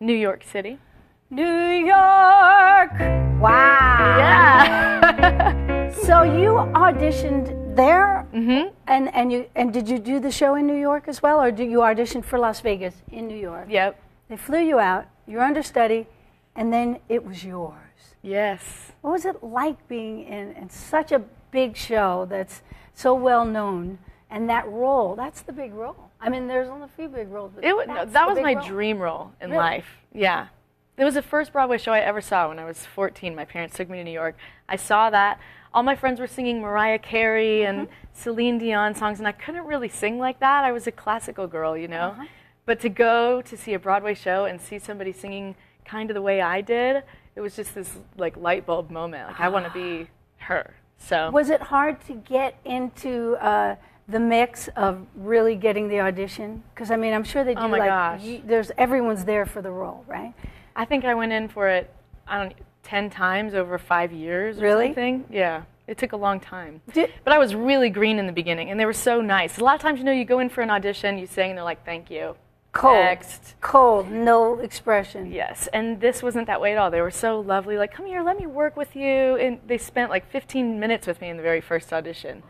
New 0.01 0.15
York 0.15 0.45
City. 0.45 0.79
New 1.31 1.45
York. 1.45 2.93
Wow. 3.41 4.17
Yeah. 4.19 5.63
So 6.07 6.23
you 6.23 6.51
auditioned 6.75 7.75
there, 7.75 8.27
mm-hmm. 8.33 8.69
and 8.87 9.13
and 9.15 9.33
you 9.33 9.47
and 9.57 9.73
did 9.73 9.89
you 9.89 9.99
do 9.99 10.21
the 10.21 10.31
show 10.31 10.55
in 10.55 10.67
New 10.67 10.77
York 10.79 11.09
as 11.09 11.23
well, 11.23 11.41
or 11.41 11.51
did 11.51 11.71
you 11.71 11.83
audition 11.83 12.23
for 12.23 12.39
Las 12.39 12.61
Vegas 12.61 12.95
in 13.11 13.27
New 13.27 13.37
York? 13.37 13.67
yep. 13.69 14.01
They 14.29 14.37
flew 14.37 14.61
you 14.61 14.79
out. 14.79 15.07
You're 15.27 15.43
understudy, 15.43 16.07
and 16.57 16.73
then 16.73 16.99
it 17.09 17.25
was 17.25 17.45
yours. 17.45 17.75
Yes. 18.23 18.93
What 19.03 19.13
was 19.13 19.25
it 19.25 19.43
like 19.43 19.87
being 19.89 20.25
in, 20.25 20.53
in 20.53 20.69
such 20.71 21.13
a 21.13 21.21
big 21.51 21.77
show 21.77 22.27
that's 22.29 22.63
so 22.95 23.15
well 23.15 23.45
known, 23.45 23.99
and 24.31 24.49
that 24.51 24.67
role? 24.69 25.15
That's 25.15 25.43
the 25.43 25.53
big 25.53 25.73
role. 25.75 26.11
I 26.21 26.29
mean, 26.29 26.47
there's 26.49 26.69
only 26.69 26.87
a 26.87 26.97
few 26.97 27.09
big 27.09 27.29
roles. 27.31 27.53
But 27.55 27.65
It 27.65 27.77
was, 27.77 27.87
that's 27.87 28.13
that 28.13 28.29
was 28.29 28.39
my 28.41 28.55
role. 28.55 28.67
dream 28.67 28.99
role 28.99 29.33
in 29.41 29.51
Really? 29.51 29.59
life. 29.63 29.87
Yeah. 30.13 30.49
It 30.97 31.05
was 31.05 31.15
the 31.15 31.23
first 31.23 31.53
Broadway 31.53 31.77
show 31.79 31.93
I 31.93 32.01
ever 32.01 32.23
saw 32.23 32.49
when 32.49 32.59
I 32.59 32.65
was 32.65 32.87
14. 32.87 33.35
My 33.35 33.45
parents 33.45 33.77
took 33.77 33.91
me 33.91 33.99
to 33.99 34.05
New 34.05 34.11
York. 34.11 34.35
I 34.69 34.77
saw 34.77 35.11
that. 35.11 35.39
All 35.75 35.83
my 35.83 35.95
friends 35.95 36.19
were 36.21 36.27
singing 36.27 36.61
Mariah 36.61 36.99
Carey 36.99 37.65
and 37.65 37.81
Mm-hmm. 37.89 37.93
Celine 38.15 38.57
Dion 38.57 38.95
songs, 38.95 39.19
and 39.19 39.29
I 39.29 39.33
couldn't 39.33 39.67
really 39.67 39.91
sing 39.91 40.19
like 40.19 40.41
that. 40.41 40.65
I 40.65 40.73
was 40.73 40.87
a 40.87 40.91
classical 40.93 41.47
girl, 41.47 41.77
you 41.77 41.87
know? 41.87 42.09
Uh-huh. 42.17 42.25
But 42.65 42.81
to 42.81 42.89
go 42.89 43.43
to 43.43 43.57
see 43.59 43.75
a 43.75 43.79
Broadway 43.79 44.15
show 44.15 44.47
and 44.47 44.59
see 44.59 44.79
somebody 44.79 45.13
singing 45.13 45.55
kind 45.87 46.11
of 46.11 46.15
the 46.15 46.23
way 46.23 46.41
I 46.41 46.61
did, 46.61 47.03
it 47.35 47.41
was 47.41 47.57
just 47.57 47.75
this 47.75 47.91
like 48.17 48.37
light 48.37 48.67
bulb 48.67 48.91
moment. 48.91 49.29
Like, 49.29 49.41
I 49.41 49.49
want 49.49 49.67
to 49.67 49.73
be 49.73 50.09
her. 50.39 50.75
So. 50.99 51.31
Was 51.31 51.51
it 51.51 51.61
hard 51.61 52.01
to 52.07 52.15
get 52.15 52.59
into 52.65 53.37
uh, 53.37 53.77
the 54.09 54.21
mix 54.21 54.69
of 54.77 55.07
really 55.15 55.55
getting 55.55 55.89
the 55.89 56.01
audition? 56.01 56.63
Because 56.75 56.91
I 56.91 56.97
mean, 56.97 57.13
I'm 57.13 57.25
sure 57.25 57.45
they 57.45 57.55
do. 57.55 57.61
Oh 57.61 57.69
my 57.69 57.79
like, 57.79 57.89
gosh. 57.89 58.23
you- 58.23 58.43
there's 58.45 58.71
everyone's 58.79 59.25
there 59.25 59.47
for 59.47 59.63
the 59.63 59.71
role, 59.71 60.05
right? 60.07 60.33
I 60.75 60.85
think 60.85 61.05
I 61.05 61.15
went 61.15 61.33
in 61.33 61.49
for 61.49 61.69
it, 61.69 61.93
I 62.27 62.39
don't 62.43 62.55
ten 62.83 63.11
times 63.11 63.55
over 63.55 63.79
five 63.79 64.13
years 64.13 64.59
or 64.59 64.63
Really? 64.63 64.87
something. 64.89 65.25
Yeah. 65.31 65.63
It 65.87 65.99
took 65.99 66.13
a 66.13 66.17
long 66.17 66.41
time. 66.41 66.81
Did- 66.93 67.13
but 67.25 67.33
I 67.33 67.39
was 67.39 67.55
really 67.55 67.91
green 67.91 68.19
in 68.19 68.27
the 68.27 68.33
beginning, 68.33 68.71
and 68.71 68.79
they 68.81 68.87
were 68.87 68.93
so 68.93 69.21
nice. 69.21 69.59
A 69.59 69.65
lot 69.65 69.75
of 69.77 69.81
times, 69.81 69.99
you 69.99 70.05
know, 70.05 70.13
you 70.13 70.25
go 70.25 70.39
in 70.41 70.49
for 70.49 70.61
an 70.63 70.71
audition, 70.71 71.19
you 71.19 71.27
sing, 71.27 71.51
and 71.51 71.59
they're 71.59 71.65
like, 71.65 71.85
thank 71.85 72.11
you. 72.11 72.35
Cold, 72.77 73.19
cold, 73.61 74.11
no 74.11 74.59
expression. 74.59 75.33
Yes, 75.33 75.69
and 75.73 76.01
this 76.01 76.23
wasn't 76.23 76.47
that 76.47 76.61
way 76.61 76.73
at 76.73 76.79
all. 76.79 76.91
They 76.91 77.01
were 77.01 77.11
so 77.11 77.41
lovely, 77.41 77.79
like, 77.79 77.93
come 77.93 78.07
here, 78.07 78.23
let 78.23 78.39
me 78.39 78.47
work 78.47 78.77
with 78.77 78.95
you. 78.95 79.37
And 79.37 79.59
they 79.67 79.79
spent 79.79 80.11
like 80.11 80.31
15 80.31 80.79
minutes 80.79 81.07
with 81.07 81.21
me 81.21 81.31
in 81.31 81.37
the 81.37 81.43
very 81.43 81.61
first 81.61 81.93
audition. 81.93 82.43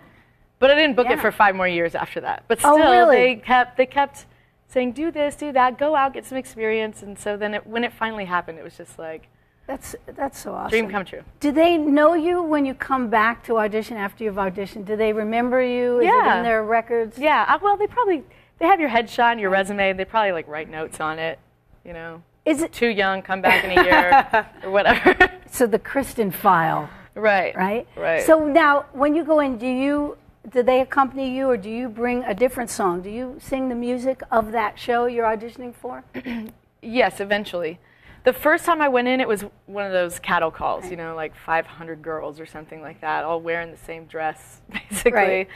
But 0.58 0.70
I 0.70 0.74
didn't 0.74 0.96
book 0.96 1.06
Yeah. 1.06 1.14
it 1.14 1.20
for 1.20 1.30
five 1.30 1.54
more 1.54 1.68
years 1.68 1.94
after 1.94 2.20
that. 2.22 2.44
But 2.48 2.58
Oh, 2.64 2.76
still, 2.76 2.90
really? 2.90 3.16
they 3.16 3.36
kept 3.36 3.76
they 3.76 3.86
kept 3.86 4.26
saying, 4.68 4.92
do 4.92 5.10
this, 5.12 5.36
do 5.36 5.52
that, 5.52 5.78
go 5.78 5.94
out, 5.94 6.12
get 6.14 6.24
some 6.24 6.38
experience. 6.38 7.02
And 7.02 7.16
so 7.18 7.36
then 7.36 7.54
it, 7.54 7.66
when 7.66 7.84
it 7.84 7.92
finally 7.92 8.24
happened, 8.24 8.58
it 8.58 8.64
was 8.64 8.76
just 8.76 8.98
like 8.98 9.28
That's 9.68 9.94
that's 10.06 10.38
so 10.38 10.54
awesome. 10.54 10.70
dream 10.70 10.90
come 10.90 11.04
true. 11.04 11.22
Do 11.40 11.52
they 11.52 11.76
know 11.76 12.14
you 12.14 12.42
when 12.42 12.64
you 12.66 12.74
come 12.74 13.08
back 13.10 13.44
to 13.44 13.58
audition 13.58 13.96
after 13.96 14.24
you've 14.24 14.36
auditioned? 14.36 14.86
Do 14.86 14.96
they 14.96 15.12
remember 15.12 15.62
you? 15.62 15.98
Is 16.00 16.06
it 16.06 16.12
Yeah. 16.14 16.38
in 16.38 16.42
their 16.42 16.64
records? 16.64 17.18
Yeah, 17.18 17.44
uh, 17.48 17.58
well, 17.62 17.76
they 17.76 17.86
probably 17.86 18.24
they 18.58 18.66
have 18.66 18.80
your 18.80 18.90
headshot 18.90 19.32
and 19.32 19.40
your 19.40 19.50
resume. 19.50 19.92
They 19.92 20.04
probably 20.04 20.32
like 20.32 20.48
write 20.48 20.68
notes 20.68 21.00
on 21.00 21.18
it. 21.18 21.38
You 21.84 21.92
know, 21.92 22.22
Is 22.44 22.62
it 22.62 22.72
too 22.72 22.88
young, 22.88 23.22
come 23.22 23.40
back 23.40 23.64
in 23.64 23.78
a 23.78 23.84
year 23.84 24.46
or 24.64 24.70
whatever. 24.70 25.30
so 25.50 25.66
the 25.66 25.78
Kristen 25.78 26.32
file, 26.32 26.90
right. 27.14 27.54
right? 27.56 27.86
Right. 27.96 28.24
So 28.24 28.44
now, 28.44 28.86
when 28.92 29.14
you 29.14 29.24
go 29.24 29.38
in, 29.40 29.56
do 29.56 29.68
you 29.68 30.16
do 30.50 30.62
they 30.62 30.80
accompany 30.80 31.34
you, 31.36 31.48
or 31.48 31.56
do 31.56 31.70
you 31.70 31.88
bring 31.88 32.22
a 32.24 32.34
different 32.34 32.70
song? 32.70 33.02
Do 33.02 33.10
you 33.10 33.36
sing 33.40 33.68
the 33.68 33.74
music 33.74 34.20
of 34.30 34.52
that 34.52 34.78
show 34.78 35.06
you're 35.06 35.26
auditioning 35.26 35.74
for? 35.74 36.04
Yes, 36.82 37.20
eventually. 37.20 37.80
The 38.24 38.32
first 38.32 38.64
time 38.64 38.80
I 38.80 38.88
went 38.88 39.08
in, 39.08 39.20
it 39.20 39.26
was 39.26 39.44
one 39.66 39.86
of 39.86 39.92
those 39.92 40.18
cattle 40.20 40.50
calls, 40.50 40.88
you 40.88 40.96
know, 40.96 41.16
like 41.16 41.34
500 41.34 42.00
girls 42.00 42.38
or 42.38 42.46
something 42.46 42.80
like 42.80 43.00
that, 43.00 43.24
all 43.24 43.40
wearing 43.40 43.72
the 43.72 43.76
same 43.76 44.04
dress, 44.04 44.60
basically. 44.90 45.12
Right. 45.12 45.48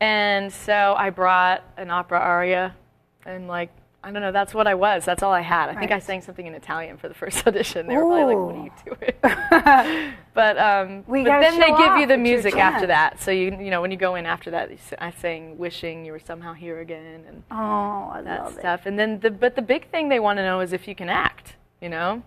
And 0.00 0.52
so 0.52 0.94
I 0.96 1.10
brought 1.10 1.62
an 1.76 1.90
opera 1.90 2.18
aria, 2.18 2.74
and 3.24 3.48
like, 3.48 3.70
I 4.04 4.12
don't 4.12 4.22
know, 4.22 4.30
that's 4.30 4.54
what 4.54 4.66
I 4.66 4.74
was. 4.74 5.04
That's 5.04 5.22
all 5.22 5.32
I 5.32 5.40
had. 5.40 5.68
I 5.68 5.74
think 5.74 5.90
I 5.90 5.98
sang 5.98 6.20
something 6.20 6.46
in 6.46 6.54
Italian 6.54 6.96
for 6.96 7.08
the 7.08 7.14
first 7.22 7.46
audition. 7.46 7.86
They 7.86 7.96
were 7.96 8.02
probably 8.02 8.34
like, 8.34 8.46
what 8.46 8.54
are 8.54 8.64
you 8.64 10.00
doing? 10.04 10.14
but 10.34 10.58
um, 10.58 11.02
but 11.08 11.24
then 11.24 11.58
they 11.58 11.70
give 11.76 11.96
you 11.96 12.06
the 12.06 12.18
music 12.18 12.56
after 12.56 12.86
that. 12.88 13.20
So 13.20 13.30
you 13.30 13.56
you 13.58 13.70
know 13.70 13.80
when 13.80 13.90
you 13.90 13.96
go 13.96 14.14
in 14.14 14.26
after 14.26 14.50
that, 14.52 14.70
I 14.98 15.10
sang 15.10 15.56
"Wishing 15.58 16.04
You 16.04 16.12
Were 16.12 16.20
Somehow 16.20 16.52
Here 16.52 16.80
Again" 16.80 17.24
and 17.26 17.42
Oh, 17.50 18.12
that 18.22 18.44
love 18.44 18.52
it. 18.56 18.58
stuff. 18.60 18.86
And 18.86 18.98
then 18.98 19.18
the 19.20 19.30
but 19.30 19.56
the 19.56 19.62
big 19.62 19.90
thing 19.90 20.08
they 20.08 20.20
want 20.20 20.36
to 20.38 20.42
know 20.44 20.60
is 20.60 20.72
if 20.72 20.86
you 20.86 20.94
can 20.94 21.08
act. 21.08 21.54
You 21.80 21.90
know, 21.90 22.22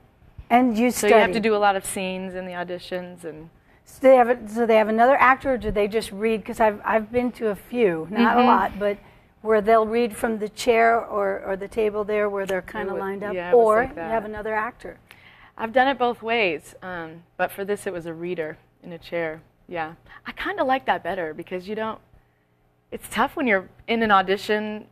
And 0.52 0.78
you 0.78 0.92
so 0.92 1.08
you 1.08 1.14
have 1.16 1.32
to 1.32 1.40
do 1.40 1.56
a 1.56 1.58
lot 1.58 1.76
of 1.76 1.84
scenes 1.86 2.34
in 2.36 2.46
the 2.46 2.52
auditions 2.54 3.24
and. 3.24 3.50
So 3.92 4.08
they 4.08 4.16
have 4.16 4.30
a, 4.30 4.48
so 4.48 4.66
they 4.66 4.76
have 4.76 4.88
another 4.88 5.16
actor, 5.16 5.54
or 5.54 5.58
do 5.58 5.72
they 5.72 5.88
just 5.88 6.12
read? 6.12 6.42
Because 6.42 6.60
I've 6.60 6.80
I've 6.86 7.12
been 7.12 7.32
to 7.34 7.50
a 7.50 7.56
few, 7.56 8.08
not 8.12 8.38
Mm-hmm. 8.38 8.48
a 8.48 8.52
lot, 8.52 8.80
but 8.80 8.98
where 9.42 9.62
they'll 9.62 9.86
read 9.88 10.16
from 10.16 10.38
the 10.38 10.50
chair 10.50 11.00
or, 11.04 11.42
or 11.46 11.56
the 11.56 11.68
table 11.68 12.04
there 12.04 12.30
where 12.30 12.46
they're 12.46 12.62
kind 12.62 12.90
of 12.90 12.98
lined 12.98 13.24
up, 13.24 13.34
yeah, 13.34 13.54
or 13.54 13.78
like 13.84 13.96
you 13.96 14.02
have 14.02 14.26
another 14.26 14.54
actor. 14.54 14.98
I've 15.58 15.74
done 15.74 15.88
it 15.88 15.98
both 15.98 16.22
ways, 16.22 16.76
um, 16.82 17.24
but 17.38 17.52
for 17.52 17.66
this 17.66 17.88
it 17.88 17.92
was 17.94 18.06
a 18.06 18.14
reader 18.14 18.58
in 18.84 18.94
a 18.94 18.98
chair. 18.98 19.42
Yeah, 19.68 19.96
I 20.26 20.32
kind 20.34 20.60
of 20.60 20.68
like 20.68 20.86
that 20.86 21.04
better 21.04 21.34
because 21.34 21.68
you 21.68 21.76
don't. 21.76 22.00
It's 22.92 23.08
tough 23.10 23.36
when 23.36 23.48
you're 23.48 23.70
in 23.88 24.02
an 24.04 24.12
audition 24.12 24.86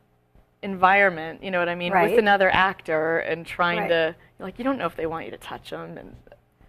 environment. 0.62 1.42
You 1.42 1.50
know 1.50 1.58
what 1.58 1.68
I 1.68 1.74
mean? 1.74 1.92
Right. 1.92 2.10
With 2.10 2.18
another 2.18 2.50
actor 2.50 3.20
and 3.20 3.46
trying 3.46 3.78
Right. 3.80 3.88
to 3.88 4.16
like 4.38 4.58
you 4.58 4.64
don't 4.64 4.78
know 4.78 4.86
if 4.86 4.96
they 4.96 5.06
want 5.06 5.24
you 5.24 5.30
to 5.30 5.38
touch 5.38 5.70
them 5.70 5.96
and. 5.98 6.16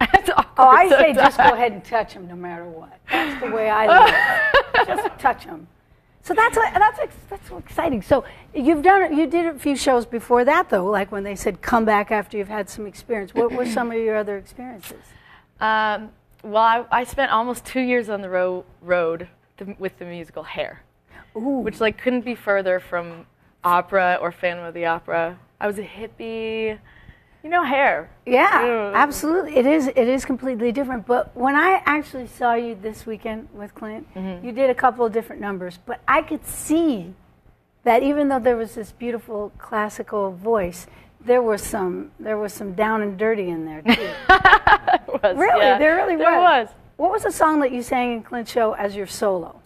it's 0.13 0.29
Oh, 0.59 0.67
I 0.67 0.89
say 0.89 1.13
just 1.13 1.37
go 1.37 1.53
ahead 1.53 1.71
and 1.71 1.83
touch 1.83 2.13
them 2.13 2.27
no 2.27 2.35
matter 2.35 2.65
what. 2.65 2.99
That's 3.09 3.41
the 3.41 3.51
way 3.51 3.69
I 3.69 3.87
live. 3.87 4.87
just 4.87 5.19
touch 5.19 5.45
them. 5.45 5.67
So 6.21 6.33
that's 6.33 6.57
what, 6.57 6.73
that's 6.73 7.47
so 7.47 7.57
exciting. 7.57 8.01
So 8.01 8.23
you've 8.53 8.83
done 8.83 9.17
you 9.17 9.25
did 9.25 9.45
a 9.45 9.57
few 9.57 9.75
shows 9.75 10.05
before 10.05 10.43
that 10.45 10.69
though, 10.69 10.85
like 10.85 11.11
when 11.11 11.23
they 11.23 11.35
said 11.35 11.61
come 11.61 11.85
back 11.85 12.11
after 12.11 12.37
you've 12.37 12.49
had 12.49 12.69
some 12.69 12.85
experience. 12.85 13.33
What 13.33 13.51
were 13.51 13.65
some 13.65 13.91
of 13.91 13.97
your 13.97 14.17
other 14.17 14.37
experiences? 14.37 14.97
Um, 15.59 16.11
well, 16.43 16.57
I, 16.63 16.85
I 16.91 17.03
spent 17.03 17.31
almost 17.31 17.65
two 17.65 17.81
years 17.81 18.09
on 18.09 18.21
the 18.21 18.29
ro- 18.29 18.65
road 18.81 19.27
th- 19.57 19.77
with 19.77 19.97
the 19.97 20.05
musical 20.05 20.43
Hair, 20.43 20.83
which 21.33 21.79
like 21.81 21.97
couldn't 21.97 22.25
be 22.25 22.35
further 22.35 22.79
from 22.79 23.25
opera 23.63 24.17
or 24.21 24.31
Phantom 24.31 24.65
of 24.65 24.73
the 24.73 24.85
Opera. 24.85 25.37
I 25.59 25.67
was 25.67 25.77
a 25.79 25.83
hippie, 25.83 26.79
you 27.43 27.49
know, 27.49 27.63
Hair. 27.63 28.09
Yeah, 28.25 28.91
absolutely. 28.95 29.55
It 29.55 29.65
is. 29.65 29.87
It 29.87 29.97
is 30.07 30.25
completely 30.25 30.71
different. 30.71 31.05
But 31.05 31.35
when 31.35 31.55
I 31.55 31.81
actually 31.85 32.27
saw 32.27 32.53
you 32.53 32.75
this 32.75 33.05
weekend 33.05 33.47
with 33.53 33.73
Clint, 33.75 34.07
Mm-hmm. 34.15 34.45
you 34.45 34.51
did 34.51 34.69
a 34.69 34.75
couple 34.75 35.05
of 35.05 35.13
different 35.13 35.41
numbers. 35.41 35.79
But 35.85 36.01
I 36.07 36.21
could 36.21 36.45
see 36.45 37.13
that 37.83 38.03
even 38.03 38.27
though 38.27 38.39
there 38.39 38.57
was 38.57 38.75
this 38.75 38.91
beautiful 38.91 39.51
classical 39.57 40.31
voice, 40.31 40.85
there 41.21 41.41
was 41.41 41.61
some 41.61 42.11
there 42.19 42.37
was 42.37 42.53
some 42.53 42.73
down 42.73 43.01
and 43.01 43.17
dirty 43.17 43.49
in 43.49 43.65
there 43.65 43.81
too. 43.81 44.09
Was, 45.21 45.35
really, 45.35 45.65
yeah. 45.65 45.77
there 45.77 45.95
really 45.97 46.15
there 46.15 46.39
was. 46.39 46.67
was. 46.67 46.75
What 46.95 47.11
was 47.11 47.23
the 47.23 47.31
song 47.31 47.59
that 47.61 47.71
you 47.73 47.81
sang 47.81 48.13
in 48.13 48.23
Clint's 48.23 48.51
show 48.51 48.71
as 48.73 48.95
your 48.95 49.05
solo? 49.07 49.61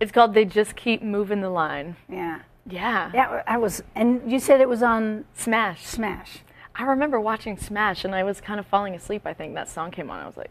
It's 0.00 0.10
called 0.10 0.34
They 0.34 0.44
Just 0.44 0.74
Keep 0.74 1.02
Moving 1.02 1.40
the 1.42 1.50
Line. 1.50 1.94
Yeah, 2.08 2.40
Yeah. 2.66 3.10
yeah. 3.14 3.42
I 3.46 3.56
was, 3.58 3.82
and 3.94 4.30
you 4.30 4.40
said 4.40 4.60
it 4.60 4.68
was 4.68 4.82
on 4.82 5.26
Smash. 5.34 5.84
Smash. 5.86 6.38
I 6.74 6.84
remember 6.84 7.20
watching 7.20 7.56
Smash 7.58 8.04
and 8.04 8.14
I 8.14 8.22
was 8.24 8.40
kind 8.40 8.58
of 8.60 8.66
falling 8.66 8.94
asleep. 8.94 9.22
I 9.24 9.34
think 9.34 9.54
that 9.54 9.68
song 9.68 9.90
came 9.90 10.10
on. 10.10 10.20
I 10.20 10.26
was 10.26 10.36
like, 10.36 10.50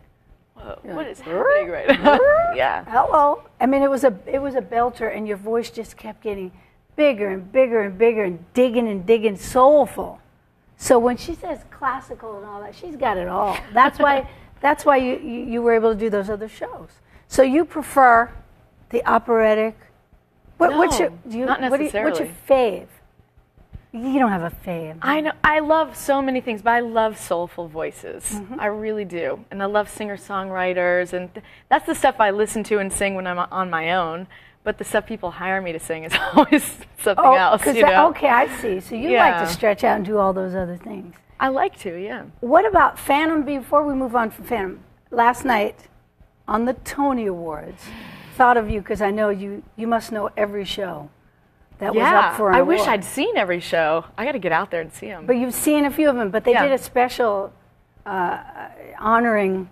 whoa, 0.55 0.79
what 0.83 1.07
is 1.07 1.19
happening 1.21 1.69
right 1.69 1.87
now? 2.03 2.19
yeah. 2.55 2.85
Hello. 2.85 3.43
I 3.59 3.65
mean, 3.65 3.81
it 3.81 3.89
was 3.89 4.03
a 4.03 4.17
it 4.27 4.39
was 4.39 4.55
a 4.55 4.61
belter, 4.61 5.15
and 5.15 5.27
your 5.27 5.37
voice 5.37 5.69
just 5.69 5.97
kept 5.97 6.21
getting 6.21 6.51
bigger 6.95 7.29
and 7.29 7.51
bigger 7.51 7.81
and 7.81 7.97
bigger, 7.97 8.23
and 8.23 8.43
digging 8.53 8.87
and 8.87 9.05
digging, 9.05 9.37
soulful. 9.37 10.19
So 10.77 10.97
when 10.99 11.17
she 11.17 11.33
says 11.35 11.59
classical 11.71 12.37
and 12.37 12.45
all 12.45 12.61
that, 12.61 12.75
she's 12.75 12.95
got 12.95 13.17
it 13.17 13.27
all. 13.27 13.57
That's 13.73 13.99
why 13.99 14.29
that's 14.61 14.85
why 14.85 14.97
you, 14.97 15.17
you, 15.19 15.45
you 15.45 15.61
were 15.61 15.73
able 15.73 15.93
to 15.93 15.99
do 15.99 16.09
those 16.09 16.29
other 16.29 16.49
shows. 16.49 16.89
So 17.27 17.41
you 17.43 17.63
prefer 17.65 18.31
the 18.89 19.05
operatic. 19.05 19.77
What, 20.57 20.75
what's 20.75 20.99
No, 20.99 21.05
your 21.05 21.13
do 21.29 21.37
you, 21.37 21.45
not 21.45 21.61
what 21.71 21.79
you- 21.79 21.89
what's 22.03 22.19
your 22.19 22.29
fave? 22.47 22.87
You 23.91 24.19
don't 24.19 24.29
have 24.29 24.43
a 24.43 24.55
fave. 24.65 24.99
I 25.01 25.21
know 25.21 25.31
I 25.43 25.59
love 25.59 25.95
so 25.95 26.21
many 26.21 26.41
things, 26.41 26.61
but 26.61 26.71
I 26.71 26.79
love 26.79 27.17
soulful 27.17 27.67
voices. 27.67 28.23
Mm-hmm. 28.23 28.59
I 28.59 28.67
really 28.67 29.05
do, 29.05 29.43
and 29.49 29.63
I 29.63 29.65
love 29.65 29.89
singer-songwriters, 29.89 31.11
and 31.13 31.33
th- 31.33 31.43
that's 31.69 31.87
the 31.87 31.95
stuff 31.95 32.19
I 32.19 32.29
listen 32.29 32.63
to 32.65 32.77
and 32.77 32.93
sing 32.93 33.15
when 33.15 33.25
I'm 33.25 33.39
on 33.39 33.69
my 33.69 33.93
own. 33.93 34.27
But 34.63 34.77
the 34.77 34.83
stuff 34.83 35.07
people 35.07 35.31
hire 35.31 35.59
me 35.61 35.71
to 35.71 35.79
sing 35.79 36.03
is 36.03 36.13
always 36.35 36.63
something 36.99 37.25
else. 37.25 37.65
You 37.65 37.81
know? 37.81 38.09
okay, 38.09 38.29
I 38.29 38.47
see. 38.57 38.79
So 38.79 38.93
you 38.93 39.17
like 39.17 39.39
to 39.39 39.51
stretch 39.51 39.83
out 39.83 39.95
and 39.95 40.05
do 40.05 40.17
all 40.17 40.33
those 40.33 40.53
other 40.53 40.77
things. 40.77 41.15
I 41.39 41.47
like 41.47 41.79
to, 41.79 41.95
yeah. 41.95 42.25
What 42.41 42.67
about 42.67 42.99
Phantom? 42.99 43.43
Before 43.43 43.83
we 43.85 43.95
move 43.95 44.15
on 44.15 44.29
from 44.29 44.45
Phantom, 44.45 44.83
last 45.09 45.45
night 45.45 45.87
on 46.47 46.65
the 46.65 46.73
Tony 46.73 47.25
Awards, 47.25 47.85
thought 48.35 48.57
of 48.57 48.69
you 48.69 48.81
because 48.81 49.01
I 49.01 49.09
know 49.09 49.29
you. 49.29 49.63
You 49.75 49.87
must 49.87 50.11
know 50.11 50.29
every 50.37 50.65
show 50.65 51.09
that 51.79 51.95
was 51.95 52.01
yeah, 52.01 52.19
up 52.19 52.37
for 52.37 52.49
an 52.49 52.55
I 52.55 52.61
wish 52.61 52.79
award. 52.81 52.89
I'd 52.93 53.03
seen 53.05 53.35
every 53.37 53.59
show. 53.59 54.05
I 54.17 54.25
got 54.25 54.33
to 54.33 54.39
get 54.39 54.51
out 54.51 54.69
there 54.71 54.81
and 54.81 54.91
see 54.93 55.07
them. 55.07 55.25
But 55.25 55.37
you've 55.37 55.53
seen 55.53 55.85
a 55.85 55.91
few 55.91 56.09
of 56.09 56.15
them. 56.15 56.29
But 56.29 56.43
they 56.43 56.51
Yeah. 56.51 56.63
did 56.63 56.71
a 56.73 56.77
special 56.77 57.53
uh, 58.05 58.39
honoring 58.99 59.69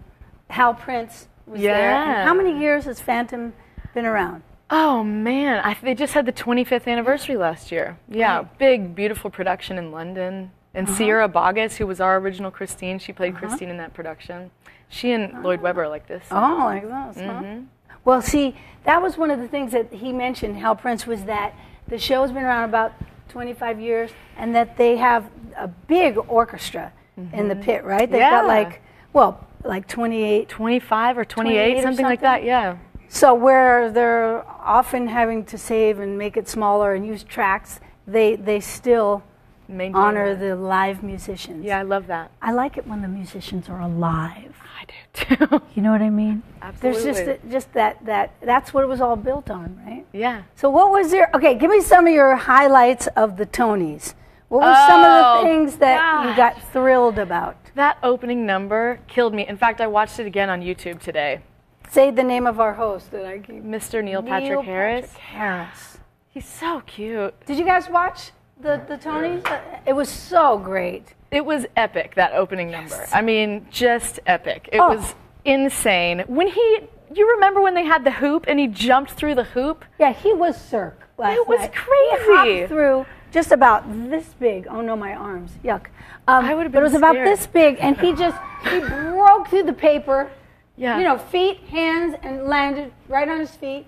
Hal 0.50 0.74
Prince 0.74 1.28
was 1.46 1.62
there. 1.62 1.92
And 1.92 2.12
Yeah. 2.12 2.26
how 2.26 2.34
many 2.34 2.60
years 2.60 2.86
has 2.86 3.00
Phantom 3.02 3.54
been 3.94 4.06
around? 4.06 4.44
Oh 4.70 5.02
man, 5.04 5.62
I, 5.64 5.76
they 5.82 5.96
just 5.96 6.14
had 6.14 6.26
the 6.26 6.34
25th 6.34 6.88
anniversary 6.88 7.38
last 7.38 7.72
year. 7.72 7.98
Yeah, 8.10 8.44
big, 8.60 8.94
beautiful 8.96 9.30
production 9.30 9.78
in 9.78 9.92
London. 9.92 10.52
And 10.74 10.88
Uh-huh. 10.88 10.98
Sierra 10.98 11.30
Boggess, 11.30 11.78
who 11.78 11.88
was 11.88 12.00
our 12.02 12.18
original 12.18 12.52
Christine, 12.52 13.00
she 13.00 13.14
played 13.14 13.36
Christine 13.36 13.70
in 13.70 13.78
that 13.78 13.94
production. 13.94 14.52
She 14.90 15.12
and 15.12 15.42
Lloyd 15.44 15.62
Webber 15.62 15.84
are 15.84 15.88
like 15.90 16.08
this. 16.08 16.26
Oh, 16.32 16.62
like 16.66 16.84
huh? 16.84 17.12
Mm-hmm. 17.16 17.64
Well, 18.06 18.22
see, 18.22 18.56
that 18.84 19.02
was 19.02 19.18
one 19.18 19.32
of 19.32 19.40
the 19.40 19.48
things 19.48 19.72
that 19.72 19.92
he 19.92 20.14
mentioned, 20.14 20.58
Hal 20.58 20.76
Prince, 20.76 21.08
was 21.08 21.24
that 21.26 21.54
the 21.88 21.98
show's 21.98 22.32
been 22.32 22.44
around 22.44 22.70
about 22.70 22.94
25 23.30 23.80
years 23.80 24.12
and 24.38 24.56
that 24.56 24.78
they 24.78 24.98
have 24.98 25.30
a 25.56 25.68
big 25.68 26.18
orchestra 26.28 26.92
in 27.34 27.48
the 27.48 27.56
pit, 27.56 27.84
right? 27.84 28.10
They've 28.10 28.20
got 28.20 28.44
Mm-hmm. 28.44 28.48
Like, 28.48 28.82
well, 29.14 29.48
like 29.64 29.88
28. 29.88 30.48
25 30.48 31.18
or 31.18 31.26
28, 31.26 31.56
28 31.56 31.78
or 31.78 31.82
something 31.82 32.06
like 32.06 32.22
that. 32.22 32.44
Yeah. 32.44 32.78
So 33.10 33.34
where 33.34 33.92
they're 33.92 34.46
often 34.48 35.08
having 35.08 35.46
to 35.46 35.58
save 35.58 36.00
and 36.00 36.18
make 36.18 36.38
it 36.38 36.48
smaller 36.48 36.94
and 36.94 37.06
use 37.06 37.24
tracks, 37.24 37.80
they, 38.06 38.36
they 38.36 38.60
still 38.60 39.24
Maintain 39.68 39.96
honor 39.96 40.36
that. 40.36 40.40
the 40.40 40.56
live 40.56 41.04
musicians. 41.04 41.66
Yeah, 41.66 41.80
I 41.80 41.84
love 41.84 42.08
that. 42.08 42.32
I 42.42 42.52
like 42.52 42.78
it 42.78 42.86
when 42.86 43.02
the 43.02 43.08
musicians 43.08 43.70
are 43.70 43.82
alive. 43.82 44.56
I 44.80 44.86
do 44.86 45.48
too. 45.48 45.62
You 45.76 45.82
know 45.82 45.92
what 45.92 46.02
I 46.02 46.10
mean? 46.10 46.44
Absolutely. 46.62 47.02
There's 47.02 47.18
just 47.18 47.28
a, 47.28 47.50
just 47.50 47.74
that 47.74 48.06
that 48.06 48.36
that's 48.42 48.74
what 48.74 48.84
it 48.84 48.88
was 48.88 49.02
all 49.02 49.16
built 49.16 49.50
on, 49.50 49.80
right? 49.86 49.97
Yeah. 50.14 50.44
So 50.56 50.70
what 50.70 50.92
was 50.92 51.12
your 51.14 51.30
okay? 51.36 51.56
Give 51.56 51.70
me 51.70 51.82
some 51.82 52.08
of 52.08 52.14
your 52.14 52.36
highlights 52.36 53.08
of 53.16 53.38
the 53.38 53.46
Tonys. 53.46 54.14
What 54.50 54.62
were 54.64 54.74
some 54.88 55.02
of 55.02 55.26
Oh, 55.26 55.38
the 55.42 55.48
things 55.48 55.76
that 55.78 56.26
you 56.30 56.36
got 56.36 56.62
thrilled 56.72 57.20
about? 57.20 57.58
That 57.76 57.98
opening 58.02 58.46
number 58.46 59.00
killed 59.08 59.34
me. 59.34 59.46
In 59.48 59.58
fact, 59.58 59.82
I 59.82 59.88
watched 59.88 60.20
it 60.20 60.26
again 60.26 60.50
on 60.50 60.62
YouTube 60.62 61.00
today. 61.02 61.42
Say 61.90 62.12
the 62.12 62.24
name 62.24 62.48
of 62.48 62.60
our 62.60 62.74
host 62.74 63.12
that 63.12 63.26
I 63.26 63.40
keep. 63.40 63.64
Mr. 63.64 64.04
Neil 64.04 64.22
Patrick 64.24 64.50
Neil 64.50 64.62
Harris. 64.62 65.08
Patrick 65.08 65.22
Harris. 65.24 65.98
He's 66.30 66.46
so 66.48 66.82
cute. 66.86 67.34
Did 67.46 67.58
you 67.58 67.66
guys 67.66 67.90
watch 67.90 68.32
the 68.60 68.82
the 68.88 68.98
Tonys? 68.98 69.62
It 69.86 69.94
was 69.94 70.10
so 70.10 70.58
great. 70.58 71.14
It 71.30 71.44
was 71.46 71.66
epic, 71.76 72.16
that 72.16 72.32
opening 72.34 72.72
number. 72.72 73.06
I 73.12 73.22
mean, 73.22 73.68
just 73.70 74.20
epic. 74.26 74.70
It 74.72 74.80
Oh. 74.80 74.96
was 74.96 75.14
insane. 75.44 76.24
When 76.28 76.48
he, 76.48 76.80
you 77.16 77.30
remember 77.36 77.62
when 77.62 77.74
they 77.74 77.84
had 77.86 78.04
the 78.04 78.12
hoop 78.12 78.46
and 78.48 78.60
he 78.60 78.68
jumped 78.68 79.12
through 79.12 79.36
the 79.36 79.44
hoop? 79.44 79.86
Yeah, 80.00 80.14
he 80.14 80.34
was 80.34 80.60
Cirque 80.60 81.02
last 81.18 81.36
It 81.38 81.48
was 81.48 81.60
night. 81.60 81.74
crazy. 81.74 82.26
He 82.26 82.60
hopped 82.60 82.70
through 82.70 83.06
just 83.32 83.52
about 83.52 83.84
this 84.10 84.34
big. 84.40 84.68
Oh 84.70 84.82
no, 84.82 84.96
my 84.96 85.14
arms! 85.14 85.52
Yuck. 85.64 85.88
Um, 86.28 86.46
I 86.46 86.54
would've 86.56 86.72
But 86.72 86.80
it 86.80 86.82
been 86.82 86.84
was 86.84 86.94
about 86.94 87.14
this 87.14 87.48
big, 87.48 87.78
and 87.80 87.98
he 88.00 88.14
just 88.14 88.38
he 88.70 88.80
broke 89.14 89.48
through 89.50 89.64
the 89.64 89.74
paper. 89.74 90.30
Yeah. 90.76 90.98
You 90.98 91.04
know, 91.06 91.18
feet, 91.18 91.58
hands, 91.70 92.16
and 92.22 92.44
landed 92.46 92.92
right 93.08 93.28
on 93.28 93.40
his 93.40 93.52
feet. 93.52 93.86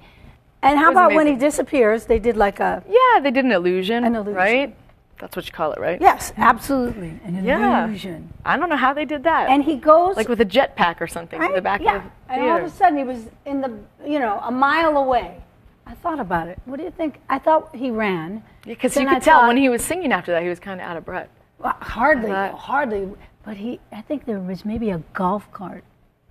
And 0.61 0.77
how 0.79 0.91
about 0.91 1.13
when 1.13 1.27
he 1.27 1.35
disappears? 1.35 2.05
They 2.05 2.19
did 2.19 2.35
like 2.35 2.59
a 2.59 2.83
Yeah, 2.89 3.19
they 3.21 3.31
did 3.31 3.45
an 3.45 3.51
illusion. 3.51 4.03
An 4.03 4.15
illusion. 4.15 4.33
Right? 4.35 4.75
That's 5.19 5.35
what 5.35 5.45
you 5.45 5.51
call 5.51 5.73
it, 5.73 5.79
right? 5.79 5.99
yes, 6.01 6.31
absolutely 6.37 7.19
an 7.25 7.43
Yeah. 7.43 7.85
illusion. 7.85 8.33
I 8.45 8.57
don't 8.57 8.69
know 8.69 8.77
how 8.77 8.93
they 8.93 9.05
did 9.05 9.23
that. 9.23 9.49
And 9.49 9.63
he 9.63 9.75
goes 9.75 10.15
like 10.15 10.29
with 10.29 10.41
a 10.41 10.45
jetpack 10.45 11.01
or 11.01 11.07
something 11.07 11.37
in 11.37 11.45
right? 11.47 11.55
the 11.55 11.61
back 11.61 11.81
yeah. 11.81 11.97
of 11.97 12.03
the 12.03 12.09
theater. 12.09 12.41
and 12.41 12.51
all 12.51 12.57
of 12.57 12.63
a 12.63 12.69
sudden 12.69 12.97
he 12.97 13.03
was 13.03 13.25
in 13.45 13.61
the 13.61 13.77
you 14.05 14.19
know 14.19 14.39
a 14.43 14.51
mile 14.51 14.97
away. 14.97 15.43
I 15.85 15.93
thought 15.95 16.19
about 16.19 16.47
it. 16.47 16.59
What 16.65 16.77
do 16.77 16.83
you 16.83 16.91
think? 16.91 17.19
I 17.29 17.39
thought 17.39 17.75
he 17.75 17.89
ran. 17.91 18.43
Because 18.63 18.93
Then 18.93 19.03
you 19.03 19.09
I 19.09 19.13
could 19.15 19.23
tell 19.23 19.39
thought- 19.39 19.47
when 19.47 19.57
he 19.57 19.69
was 19.69 19.83
singing 19.83 20.11
after 20.11 20.31
that, 20.31 20.43
he 20.43 20.49
was 20.49 20.59
kind 20.59 20.79
of 20.79 20.85
out 20.87 20.97
of 20.97 21.03
breath. 21.05 21.29
Well, 21.57 21.75
hardly, 21.79 22.31
Right. 22.31 22.53
hardly. 22.53 23.09
But 23.43 23.57
he, 23.57 23.79
I 23.91 24.01
think 24.01 24.25
there 24.25 24.39
was 24.39 24.63
maybe 24.65 24.91
a 24.91 24.99
golf 25.13 25.51
cart 25.51 25.83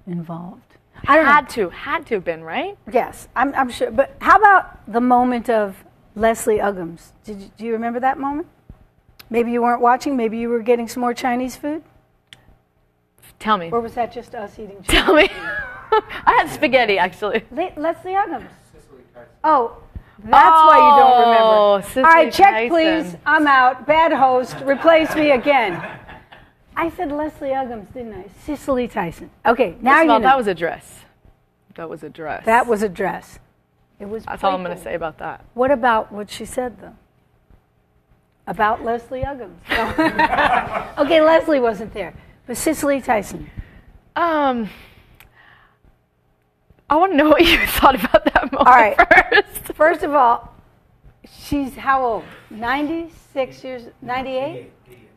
involved. 0.06 0.76
I 1.06 1.16
don't 1.16 1.26
know. 1.26 1.32
Had 1.32 1.48
to, 1.50 1.68
had 1.70 2.06
to 2.06 2.14
have 2.14 2.24
been, 2.24 2.42
right? 2.44 2.76
Yes, 2.92 3.28
I'm, 3.36 3.52
I'm 3.54 3.70
sure. 3.70 3.90
But 3.90 4.16
how 4.20 4.36
about 4.38 4.90
the 4.90 5.00
moment 5.00 5.48
of 5.50 5.84
Leslie 6.14 6.58
Uggams? 6.58 7.12
Did 7.24 7.40
you, 7.40 7.50
do 7.56 7.64
you 7.66 7.72
remember 7.72 8.00
that 8.00 8.18
moment? 8.18 8.46
Maybe 9.30 9.50
you 9.52 9.62
weren't 9.62 9.80
watching. 9.80 10.16
Maybe 10.16 10.38
you 10.38 10.48
were 10.48 10.60
getting 10.62 10.88
some 10.88 11.00
more 11.00 11.14
Chinese 11.14 11.56
food, 11.56 11.82
Tell 13.38 13.58
me. 13.58 13.70
or 13.70 13.80
was 13.80 13.94
that 13.94 14.12
just 14.12 14.34
us 14.34 14.58
eating? 14.58 14.82
Chinese? 14.82 14.86
Tell 15.04 15.14
me. 15.14 15.28
I 15.90 16.32
had 16.42 16.48
spaghetti, 16.50 16.98
actually. 16.98 17.44
Le- 17.50 17.72
Leslie 17.76 18.12
Uggams. 18.12 18.46
Oh, 19.44 19.76
that's 20.24 20.32
why 20.32 20.76
you 20.76 21.02
don't 21.02 21.12
Oh, 21.12 21.20
remember. 21.76 21.86
Cicely 21.88 22.02
All 22.02 22.10
right, 22.10 22.32
check 22.32 22.50
Tyson. 22.52 22.68
please. 22.70 23.16
I'm 23.24 23.46
out. 23.46 23.86
Bad 23.86 24.12
host. 24.12 24.56
Replace 24.64 25.14
me 25.14 25.30
again. 25.30 25.80
I 26.76 26.90
said 26.90 27.10
Leslie 27.12 27.50
Uggams, 27.50 27.92
didn't 27.92 28.14
I? 28.14 28.24
Cicely 28.44 28.88
Tyson. 28.88 29.30
Okay, 29.46 29.76
now 29.80 29.92
First 29.92 30.00
of 30.02 30.06
you 30.06 30.12
all, 30.12 30.18
know. 30.20 30.26
that 30.26 30.36
was 30.36 30.46
a 30.46 30.54
dress. 30.54 31.00
That 31.74 31.88
was 31.88 32.02
a 32.02 32.08
dress. 32.08 32.44
That 32.44 32.66
was 32.66 32.82
a 32.82 32.88
dress. 32.88 33.38
It 34.00 34.08
was. 34.08 34.24
That's 34.24 34.42
all 34.44 34.54
I'm 34.54 34.62
going 34.64 34.76
to 34.76 34.82
say 34.82 34.94
about 34.94 35.18
that. 35.18 35.44
What 35.54 35.70
about 35.70 36.12
what 36.12 36.30
she 36.30 36.44
said 36.44 36.80
though? 36.80 36.94
About 38.48 38.82
Leslie 38.82 39.22
Uggams. 39.22 39.58
No. 39.68 40.94
okay, 41.04 41.20
Leslie 41.20 41.60
wasn't 41.60 41.92
there, 41.92 42.14
but 42.46 42.56
Cicely 42.56 43.00
Tyson. 43.02 43.50
Um, 44.16 44.70
I 46.88 46.96
want 46.96 47.12
to 47.12 47.16
know 47.18 47.28
what 47.28 47.42
you 47.44 47.58
thought 47.66 47.94
about 47.94 48.24
that 48.24 48.50
moment 48.50 48.66
All 48.66 48.74
right. 48.74 48.96
first. 48.96 49.72
First 49.74 50.02
of 50.02 50.14
all, 50.14 50.54
she's 51.30 51.76
how 51.76 52.02
old? 52.02 52.24
96 52.48 53.62
years, 53.64 53.82
98? 54.00 54.72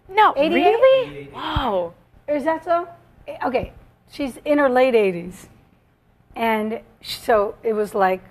No, 0.10 0.34
88? 0.36 0.54
really? 0.54 1.24
Whoa. 1.34 1.94
Is 2.28 2.44
that 2.44 2.66
so? 2.66 2.86
Okay, 3.46 3.72
she's 4.12 4.38
in 4.44 4.58
her 4.58 4.68
late 4.70 4.94
80s. 4.94 5.48
And 6.36 6.82
so 7.02 7.56
it 7.64 7.72
was 7.72 7.96
like, 7.96 8.22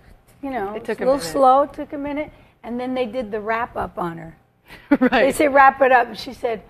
you 0.43 0.51
know, 0.51 0.75
It 0.75 0.85
took 0.85 1.01
a 1.01 1.05
a 1.05 1.07
little 1.07 1.17
minute. 1.17 1.33
slow, 1.33 1.65
took 1.67 1.95
a 1.95 1.99
minute. 1.99 2.31
And 2.63 2.79
then 2.79 2.93
they 2.93 3.07
did 3.07 3.31
the 3.31 3.41
wrap 3.41 3.75
up 3.79 3.99
on 3.99 4.19
her. 4.19 4.37
They 5.11 5.33
say 5.33 5.49
wrap 5.49 5.81
it 5.83 5.93
up, 5.93 6.09
and 6.09 6.19
she 6.19 6.33
said, 6.33 6.63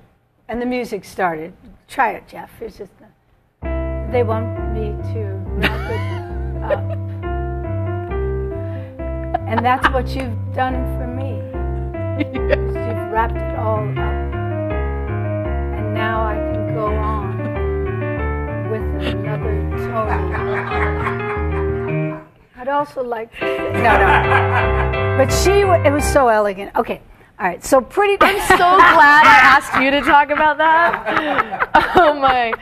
and 0.48 0.60
the 0.60 0.66
music 0.66 1.04
started. 1.04 1.52
Try 1.88 2.12
it, 2.12 2.28
Jeff. 2.28 2.50
It's 2.60 2.78
just, 2.78 2.92
the, 2.98 3.06
they 4.12 4.22
want 4.22 4.74
me 4.74 4.90
to 5.12 5.24
wrap 5.58 5.90
it 5.90 6.00
up, 6.70 6.90
and 9.48 9.64
that's 9.64 9.88
what 9.90 10.08
you've 10.14 10.36
done 10.54 10.74
for 10.98 11.06
me. 11.06 11.40
is 12.20 12.74
You've 12.74 13.12
wrapped 13.12 13.36
it 13.36 13.56
all 13.58 13.88
up, 13.90 13.98
and 13.98 15.94
now 15.94 16.24
I 16.24 16.34
can 16.34 16.74
go 16.74 16.86
on 16.86 17.38
with 18.70 18.82
another 19.06 19.54
Tony. 19.86 20.40
I'd 22.56 22.68
also 22.68 23.02
like 23.02 23.32
to 23.32 23.38
say, 23.38 23.56
no, 23.72 23.80
no, 23.80 25.16
but 25.18 25.32
she, 25.32 25.60
it 25.60 25.92
was 25.92 26.04
so 26.04 26.28
elegant. 26.28 26.76
Okay, 26.76 27.00
all 27.40 27.46
right. 27.46 27.64
So 27.64 27.80
pretty. 27.80 28.18
I'm 28.20 28.38
so 28.48 28.56
glad 28.56 29.24
I 29.24 29.38
asked 29.42 29.82
you 29.82 29.90
to 29.90 30.02
talk 30.02 30.30
about 30.30 30.58
that. 30.58 31.70
Oh 31.96 32.14
my. 32.14 32.52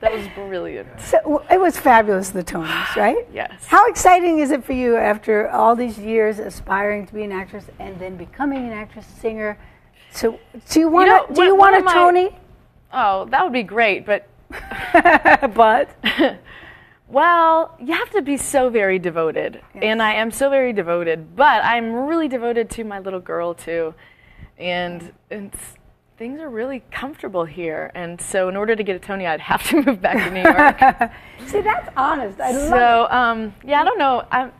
That 0.00 0.12
was 0.12 0.26
brilliant. 0.34 0.88
So 1.00 1.44
it 1.50 1.60
was 1.60 1.76
fabulous, 1.76 2.30
the 2.30 2.42
Tonys, 2.44 2.96
right? 2.96 3.26
Yes. 3.32 3.66
How 3.66 3.88
exciting 3.88 4.38
is 4.38 4.52
it 4.52 4.64
for 4.64 4.72
you 4.72 4.96
after 4.96 5.48
all 5.50 5.74
these 5.74 5.98
years 5.98 6.38
aspiring 6.38 7.06
to 7.06 7.14
be 7.14 7.24
an 7.24 7.32
actress 7.32 7.66
and 7.80 7.98
then 7.98 8.16
becoming 8.16 8.64
an 8.64 8.72
actress, 8.72 9.06
singer? 9.06 9.58
So, 10.12 10.38
do 10.70 10.80
you 10.80 10.88
want 10.88 11.08
know, 11.08 11.26
to? 11.26 11.34
Do 11.34 11.42
you 11.42 11.56
want 11.56 11.76
a 11.76 11.92
Tony? 11.92 12.36
Oh, 12.92 13.24
that 13.26 13.42
would 13.42 13.52
be 13.52 13.62
great, 13.62 14.06
but 14.06 14.28
but 15.54 15.88
well, 17.08 17.76
you 17.80 17.94
have 17.94 18.10
to 18.10 18.22
be 18.22 18.36
so 18.36 18.70
very 18.70 18.98
devoted. 18.98 19.60
And 19.74 20.02
I 20.02 20.14
am 20.14 20.30
so 20.30 20.48
very 20.50 20.72
devoted, 20.72 21.34
but 21.34 21.64
I'm 21.64 21.92
really 21.92 22.28
devoted 22.28 22.70
to 22.70 22.84
my 22.84 23.00
little 23.00 23.20
girl 23.20 23.54
too. 23.54 23.94
And 24.58 25.12
it's, 25.30 25.58
things 26.18 26.40
are 26.40 26.48
really 26.50 26.82
comfortable 26.90 27.44
here. 27.44 27.90
And 27.94 28.20
so 28.20 28.48
in 28.48 28.56
order 28.56 28.76
to 28.76 28.82
get 28.82 28.96
a 28.96 28.98
Tony, 28.98 29.26
I'd 29.26 29.40
have 29.40 29.62
to 29.70 29.82
move 29.86 30.00
back 30.00 30.16
to 30.16 30.30
New 30.30 30.42
York. 30.42 31.12
see, 31.50 31.60
that's 31.60 31.88
honest. 31.96 32.40
I 32.40 32.52
love 32.52 32.68
so, 32.68 33.06
um, 33.10 33.54
yeah, 33.64 33.80
I 33.80 33.84
don't 33.84 33.98
know. 33.98 34.24
I 34.30 34.50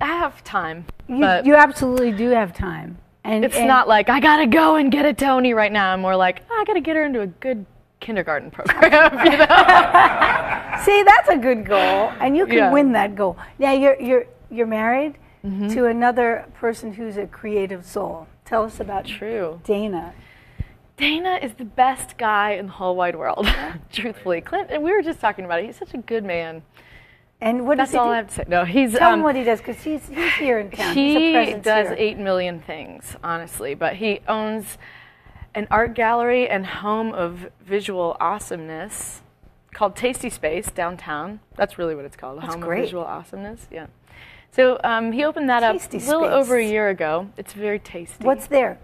I 0.00 0.06
have 0.06 0.42
time. 0.42 0.84
You, 1.08 1.24
you 1.44 1.54
absolutely 1.54 2.10
do 2.10 2.30
have 2.30 2.52
time. 2.52 2.98
And 3.22 3.44
It's 3.44 3.54
and- 3.56 3.68
not 3.68 3.86
like 3.86 4.08
I 4.08 4.18
gotta 4.18 4.46
go 4.48 4.74
and 4.76 4.90
get 4.90 5.04
a 5.06 5.12
Tony 5.12 5.54
right 5.54 5.70
now. 5.70 5.92
I'm 5.92 6.00
more 6.00 6.16
like 6.16 6.42
"Oh, 6.50 6.58
I 6.60 6.64
gotta 6.64 6.80
get 6.80 6.96
her 6.96 7.04
into 7.04 7.20
a 7.20 7.26
good 7.28 7.64
kindergarten 8.00 8.50
program. 8.50 8.80
you 9.24 9.38
know? 9.38 9.46
See, 10.84 11.02
that's 11.04 11.28
a 11.28 11.38
good 11.40 11.64
goal, 11.64 12.10
and 12.20 12.36
you 12.36 12.46
can 12.46 12.56
Yeah. 12.56 12.72
win 12.72 12.90
that 12.92 13.14
goal. 13.14 13.36
Now 13.60 13.70
you're 13.72 14.00
you're 14.00 14.24
you're 14.50 14.66
married 14.66 15.18
to 15.44 15.86
another 15.86 16.46
person 16.54 16.92
who's 16.94 17.16
a 17.16 17.26
creative 17.26 17.84
soul. 17.84 18.26
Tell 18.44 18.64
us 18.64 18.80
about 18.80 19.06
True. 19.06 19.60
Dana. 19.64 20.14
Dana 20.96 21.38
is 21.42 21.54
the 21.54 21.64
best 21.64 22.18
guy 22.18 22.52
in 22.52 22.66
the 22.66 22.72
whole 22.72 22.94
wide 22.94 23.16
world. 23.16 23.46
Truthfully, 23.92 24.40
Clint. 24.40 24.70
And 24.70 24.82
we 24.82 24.92
were 24.92 25.02
just 25.02 25.20
talking 25.20 25.44
about 25.44 25.60
it. 25.60 25.66
He's 25.66 25.76
such 25.76 25.94
a 25.94 25.98
good 25.98 26.24
man. 26.24 26.62
And 27.40 27.66
what 27.66 27.78
does 27.78 27.88
That's 27.90 27.98
all 27.98 28.06
do? 28.06 28.10
I 28.12 28.16
have 28.16 28.28
to 28.28 28.34
say. 28.34 28.44
No, 28.46 28.64
he's 28.64 28.92
Tell 28.92 29.10
um, 29.12 29.18
him 29.18 29.24
what 29.24 29.34
he 29.34 29.42
does, 29.42 29.58
because 29.58 29.82
he's 29.82 30.08
he's 30.08 30.32
here 30.34 30.60
in 30.60 30.70
town. 30.70 30.94
He's 30.94 31.16
a 31.16 31.44
he 31.44 31.54
does 31.54 31.88
here. 31.88 31.96
eight 31.98 32.18
million 32.18 32.60
things, 32.60 33.16
honestly. 33.24 33.74
But 33.74 33.96
he 33.96 34.20
owns 34.28 34.78
an 35.54 35.66
art 35.70 35.94
gallery 35.94 36.48
and 36.48 36.64
home 36.64 37.12
of 37.12 37.48
visual 37.60 38.16
awesomeness 38.20 39.22
called 39.74 39.96
Tasty 39.96 40.30
Space 40.30 40.70
downtown. 40.70 41.40
That's 41.56 41.78
really 41.78 41.96
what 41.96 42.04
it's 42.04 42.16
called. 42.16 42.38
A 42.38 42.40
That's 42.42 42.54
home 42.54 42.62
great. 42.62 42.80
of 42.80 42.84
visual 42.86 43.04
awesomeness. 43.04 43.66
Yeah. 43.72 43.86
So 44.52 44.78
um, 44.84 45.12
he 45.12 45.24
opened 45.24 45.48
that 45.48 45.60
Tasty 45.60 45.96
up 45.96 46.02
a 46.02 46.06
little 46.06 46.22
Space. 46.24 46.32
over 46.32 46.56
a 46.58 46.64
year 46.64 46.88
ago. 46.90 47.30
It's 47.38 47.54
very 47.54 47.78
tasty. 47.78 48.22
What's 48.24 48.46
there? 48.46 48.78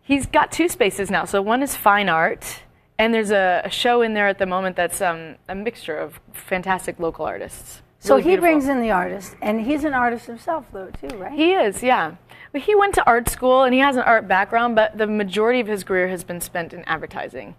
He's 0.00 0.26
got 0.26 0.52
two 0.52 0.68
spaces 0.68 1.10
now. 1.10 1.24
So 1.24 1.42
one 1.42 1.62
is 1.62 1.74
fine 1.74 2.08
art, 2.08 2.60
and 2.98 3.12
there's 3.12 3.32
a, 3.32 3.62
a 3.64 3.70
show 3.70 4.02
in 4.02 4.14
there 4.14 4.28
at 4.28 4.38
the 4.38 4.46
moment 4.46 4.76
that's 4.76 5.00
um, 5.00 5.34
a 5.48 5.54
mixture 5.54 5.96
of 5.96 6.20
fantastic 6.32 7.00
local 7.00 7.24
artists. 7.24 7.82
So 7.98 8.14
Really 8.16 8.22
he 8.22 8.28
beautiful. 8.30 8.50
brings 8.50 8.68
in 8.68 8.80
the 8.82 8.90
artist, 8.90 9.34
and 9.42 9.64
he's 9.66 9.82
an 9.84 9.94
artist 9.94 10.26
himself, 10.26 10.66
though, 10.72 10.90
too, 10.90 11.16
right? 11.16 11.32
He 11.32 11.52
is, 11.54 11.82
yeah. 11.82 12.16
But 12.52 12.60
he 12.62 12.74
went 12.76 12.94
to 12.94 13.04
art 13.06 13.28
school 13.28 13.64
and 13.64 13.74
he 13.74 13.80
has 13.80 13.96
an 13.96 14.02
art 14.02 14.28
background, 14.28 14.76
but 14.76 14.96
the 14.96 15.08
majority 15.08 15.58
of 15.58 15.66
his 15.66 15.82
career 15.82 16.06
has 16.08 16.22
been 16.22 16.40
spent 16.40 16.72
in 16.72 16.84
advertising. 16.84 17.56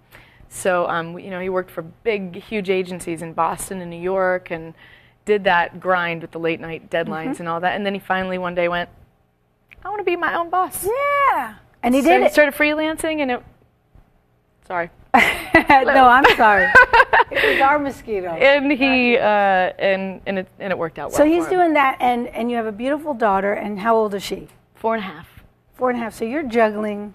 So, 0.47 0.87
um, 0.87 1.19
you 1.19 1.29
know, 1.31 1.41
he 1.41 1.49
worked 1.49 1.71
for 1.71 1.81
big, 1.81 2.41
huge 2.41 2.69
agencies 2.69 3.21
in 3.21 3.33
Boston 3.33 3.81
and 3.81 3.89
New 3.89 3.99
York 3.99 4.51
and 4.51 4.73
did 5.25 5.43
that 5.45 5.79
grind 5.79 6.21
with 6.21 6.31
the 6.31 6.39
late 6.39 6.59
night 6.59 6.89
deadlines 6.89 7.31
Mm-hmm. 7.33 7.41
and 7.41 7.49
all 7.49 7.59
that. 7.59 7.75
And 7.75 7.85
then 7.85 7.93
he 7.93 7.99
finally 7.99 8.37
one 8.37 8.55
day 8.55 8.67
went, 8.67 8.89
I 9.83 9.89
want 9.89 9.99
to 9.99 10.03
be 10.05 10.15
my 10.15 10.35
own 10.35 10.49
boss. 10.49 10.85
yeah, 11.31 11.55
and 11.83 11.93
he 11.93 12.01
so 12.01 12.09
did 12.09 12.19
he 12.21 12.25
it. 12.27 12.33
started 12.33 12.53
freelancing 12.55 13.19
and 13.21 13.31
it. 13.31 13.43
Sorry. 14.67 14.89
no, 15.13 15.21
I'm 16.07 16.25
sorry. 16.35 16.67
it 17.31 17.51
was 17.53 17.61
our 17.61 17.77
mosquito. 17.79 18.29
And 18.29 18.71
he, 18.71 19.15
uh, 19.17 19.21
and, 19.21 20.21
and, 20.25 20.39
it, 20.39 20.47
and 20.59 20.71
it 20.71 20.77
worked 20.77 20.97
out 20.99 21.11
well. 21.11 21.17
so 21.17 21.25
he's 21.25 21.45
doing 21.47 21.73
that, 21.73 21.97
and 22.01 22.27
and 22.29 22.49
you 22.49 22.57
have 22.57 22.65
a 22.65 22.71
beautiful 22.71 23.13
daughter. 23.13 23.53
And 23.53 23.79
how 23.79 23.95
old 23.95 24.13
is 24.13 24.23
she? 24.23 24.47
four 24.73 24.95
and 24.95 25.03
a 25.03 25.07
half. 25.07 25.27
Four 25.75 25.89
and 25.91 25.99
a 25.99 26.01
half. 26.03 26.13
So 26.15 26.25
you're 26.25 26.43
juggling, 26.43 27.13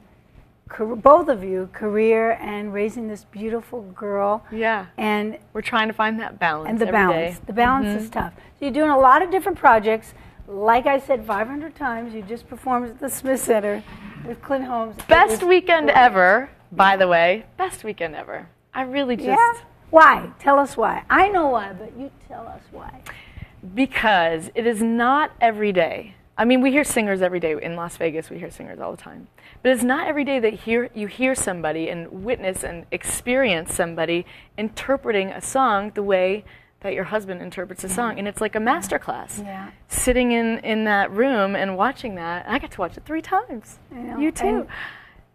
both 0.78 1.28
of 1.28 1.42
you, 1.44 1.68
career 1.72 2.32
and 2.40 2.72
raising 2.72 3.08
this 3.08 3.24
beautiful 3.24 3.82
girl. 3.82 4.44
Yeah. 4.50 4.86
And 4.96 5.38
We're 5.52 5.62
trying 5.62 5.88
to 5.88 5.94
find 5.94 6.18
that 6.20 6.38
balance. 6.38 6.70
and 6.70 6.78
the 6.78 6.86
balance. 6.86 7.38
day. 7.38 7.44
The 7.46 7.52
balance 7.52 8.02
is 8.02 8.08
mm-hmm. 8.08 8.18
tough. 8.18 8.32
So 8.58 8.64
you're 8.64 8.74
doing 8.74 8.90
a 8.90 8.98
lot 8.98 9.22
of 9.22 9.30
different 9.30 9.58
projects. 9.58 10.14
Like 10.46 10.86
I 10.86 10.98
said 10.98 11.24
500 11.24 11.74
times, 11.74 12.14
you 12.14 12.22
just 12.22 12.48
performed 12.48 12.88
at 12.88 13.00
the 13.00 13.08
Smith 13.08 13.40
Center 13.40 13.82
with 14.26 14.42
Clint 14.42 14.64
Holmes. 14.64 14.96
Best 15.08 15.42
weekend 15.42 15.86
great. 15.86 15.96
ever, 15.96 16.50
by 16.72 16.96
the 16.96 17.08
way. 17.08 17.44
Best 17.56 17.84
weekend 17.84 18.14
ever. 18.14 18.48
I 18.74 18.82
really 18.82 19.16
just 19.16 19.28
Yeah. 19.28 19.52
Why? 19.90 20.30
Tell 20.38 20.58
us 20.58 20.76
why. 20.76 21.04
I 21.10 21.28
know 21.28 21.48
why, 21.48 21.72
but 21.72 21.96
you 21.98 22.10
tell 22.28 22.46
us 22.46 22.62
why. 22.70 23.02
because 23.74 24.50
it 24.54 24.66
is 24.66 24.82
not 24.82 25.32
every 25.40 25.72
day. 25.72 26.14
I 26.36 26.44
mean, 26.44 26.60
we 26.62 26.70
hear 26.70 26.84
singers 26.84 27.20
every 27.20 27.40
day 27.40 27.54
in 27.60 27.76
Las 27.76 27.96
Vegas. 27.96 28.30
We 28.30 28.38
hear 28.38 28.50
singers 28.50 28.80
all 28.80 28.90
the 28.90 29.02
time, 29.02 29.28
but 29.62 29.72
it's 29.72 29.82
not 29.82 30.08
every 30.08 30.24
day 30.24 30.38
that 30.40 30.54
hear 30.54 30.88
you 30.94 31.06
hear 31.06 31.34
somebody 31.34 31.88
and 31.88 32.24
witness 32.24 32.64
and 32.64 32.86
experience 32.90 33.74
somebody 33.74 34.24
interpreting 34.56 35.30
a 35.30 35.40
song 35.40 35.92
the 35.94 36.02
way 36.02 36.44
that 36.80 36.94
your 36.94 37.04
husband 37.04 37.42
interprets 37.42 37.84
a 37.84 37.86
mm-hmm. 37.86 37.96
song, 37.96 38.18
and 38.18 38.26
it's 38.26 38.40
like 38.40 38.54
a 38.54 38.60
master 38.60 38.98
class. 38.98 39.40
Yeah. 39.44 39.70
Sitting 39.88 40.32
in 40.32 40.58
in 40.60 40.84
that 40.84 41.10
room 41.10 41.54
and 41.54 41.76
watching 41.76 42.14
that, 42.14 42.46
I 42.48 42.58
got 42.58 42.70
to 42.70 42.80
watch 42.80 42.96
it 42.96 43.04
three 43.04 43.22
times. 43.22 43.78
You 43.92 44.30
too. 44.30 44.46
and- 44.46 44.66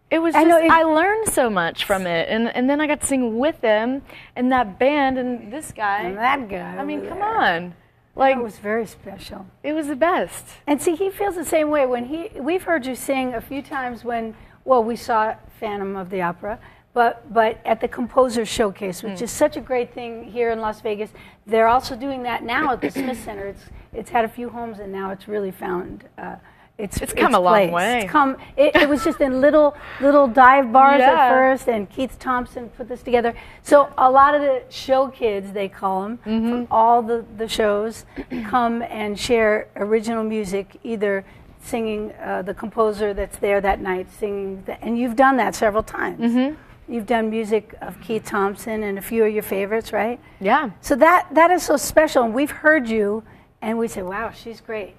it 0.08 0.20
was 0.20 0.36
I 0.36 0.44
just 0.44 0.48
know 0.48 0.64
it- 0.64 0.70
I 0.70 0.84
learned 0.84 1.28
so 1.28 1.50
much 1.50 1.84
from 1.84 2.06
it, 2.06 2.28
and 2.28 2.48
and 2.54 2.70
then 2.70 2.80
I 2.80 2.86
got 2.86 3.00
to 3.00 3.06
sing 3.06 3.38
with 3.38 3.60
them 3.60 4.02
and 4.36 4.52
that 4.52 4.78
band 4.78 5.18
and 5.18 5.52
this 5.52 5.72
guy. 5.72 6.02
And 6.02 6.16
that 6.16 6.48
guy. 6.48 6.76
I 6.76 6.84
mean, 6.84 7.06
come 7.08 7.18
there. 7.18 7.24
on, 7.24 7.74
like 8.16 8.36
It 8.36 8.42
was 8.42 8.58
very 8.58 8.86
special. 8.86 9.46
it 9.62 9.72
was 9.74 9.86
the 9.86 9.96
best. 9.96 10.46
And 10.66 10.80
see, 10.82 10.96
he 10.96 11.10
feels 11.10 11.34
the 11.36 11.44
same 11.44 11.70
way 11.70 11.86
when 11.86 12.06
he. 12.06 12.30
We've 12.40 12.62
heard 12.62 12.86
you 12.86 12.94
sing 12.94 13.34
a 13.34 13.40
few 13.40 13.62
times 13.62 14.04
when, 14.04 14.34
well, 14.64 14.82
we 14.82 14.96
saw 14.96 15.34
Phantom 15.60 15.94
of 15.96 16.10
the 16.10 16.22
Opera, 16.22 16.58
but 16.94 17.32
but 17.32 17.60
at 17.64 17.80
the 17.80 17.88
Composer 17.88 18.44
Showcase, 18.44 19.02
which 19.02 19.22
is 19.22 19.30
such 19.30 19.56
a 19.56 19.60
great 19.60 19.92
thing 19.92 20.24
here 20.24 20.50
in 20.50 20.60
Las 20.60 20.80
Vegas. 20.80 21.10
They're 21.46 21.68
also 21.68 21.94
doing 21.94 22.22
that 22.24 22.42
now 22.42 22.72
at 22.72 22.80
the 22.80 22.90
Smith 22.90 23.22
Center. 23.22 23.46
It's 23.46 23.64
it's 23.92 24.10
had 24.10 24.24
a 24.24 24.28
few 24.28 24.48
homes, 24.48 24.78
and 24.78 24.90
now 24.90 25.10
it's 25.10 25.28
really 25.28 25.52
found. 25.52 26.04
Uh, 26.18 26.36
it's, 26.78 26.98
It's 26.98 27.12
come 27.12 27.34
a 27.34 27.40
long 27.40 27.54
place. 27.54 27.72
way. 27.72 27.98
It's 28.02 28.10
come. 28.10 28.36
It, 28.56 28.76
it 28.76 28.88
was 28.88 29.02
just 29.04 29.20
in 29.20 29.40
little 29.40 29.76
little 30.00 30.26
dive 30.26 30.72
bars 30.72 31.00
at 31.02 31.30
first, 31.30 31.68
and 31.68 31.88
Keith 31.90 32.18
Thompson 32.18 32.68
put 32.70 32.88
this 32.88 33.02
together. 33.02 33.34
So 33.62 33.88
a 33.98 34.10
lot 34.10 34.34
of 34.34 34.42
the 34.42 34.62
show 34.68 35.08
kids, 35.08 35.52
they 35.52 35.68
call 35.68 36.02
them, 36.02 36.18
Mm-hmm. 36.26 36.50
from 36.50 36.66
all 36.70 37.02
the, 37.02 37.24
the 37.36 37.48
shows, 37.48 38.04
come 38.48 38.82
and 38.82 39.18
share 39.18 39.68
original 39.76 40.24
music, 40.24 40.78
either 40.84 41.24
singing 41.62 42.12
uh, 42.22 42.42
the 42.42 42.54
composer 42.54 43.12
that's 43.12 43.38
there 43.38 43.60
that 43.60 43.80
night, 43.80 44.06
singing, 44.12 44.62
the, 44.66 44.82
and 44.84 44.96
you've 44.98 45.16
done 45.16 45.36
that 45.38 45.54
several 45.54 45.82
times. 45.82 46.20
Mm-hmm. 46.20 46.54
You've 46.92 47.06
done 47.06 47.30
music 47.30 47.74
of 47.80 48.00
Keith 48.00 48.24
Thompson 48.24 48.84
and 48.84 48.96
a 48.98 49.02
few 49.02 49.24
of 49.24 49.32
your 49.34 49.42
favorites, 49.42 49.92
right? 49.92 50.20
Yeah. 50.40 50.70
So 50.80 50.94
that 50.96 51.26
that 51.32 51.50
is 51.50 51.62
so 51.64 51.76
special, 51.76 52.22
and 52.22 52.32
we've 52.32 52.50
heard 52.52 52.88
you, 52.88 53.24
and 53.60 53.76
we 53.78 53.88
say, 53.88 54.02
"Wow, 54.02 54.30
she's 54.30 54.60
great." 54.60 54.94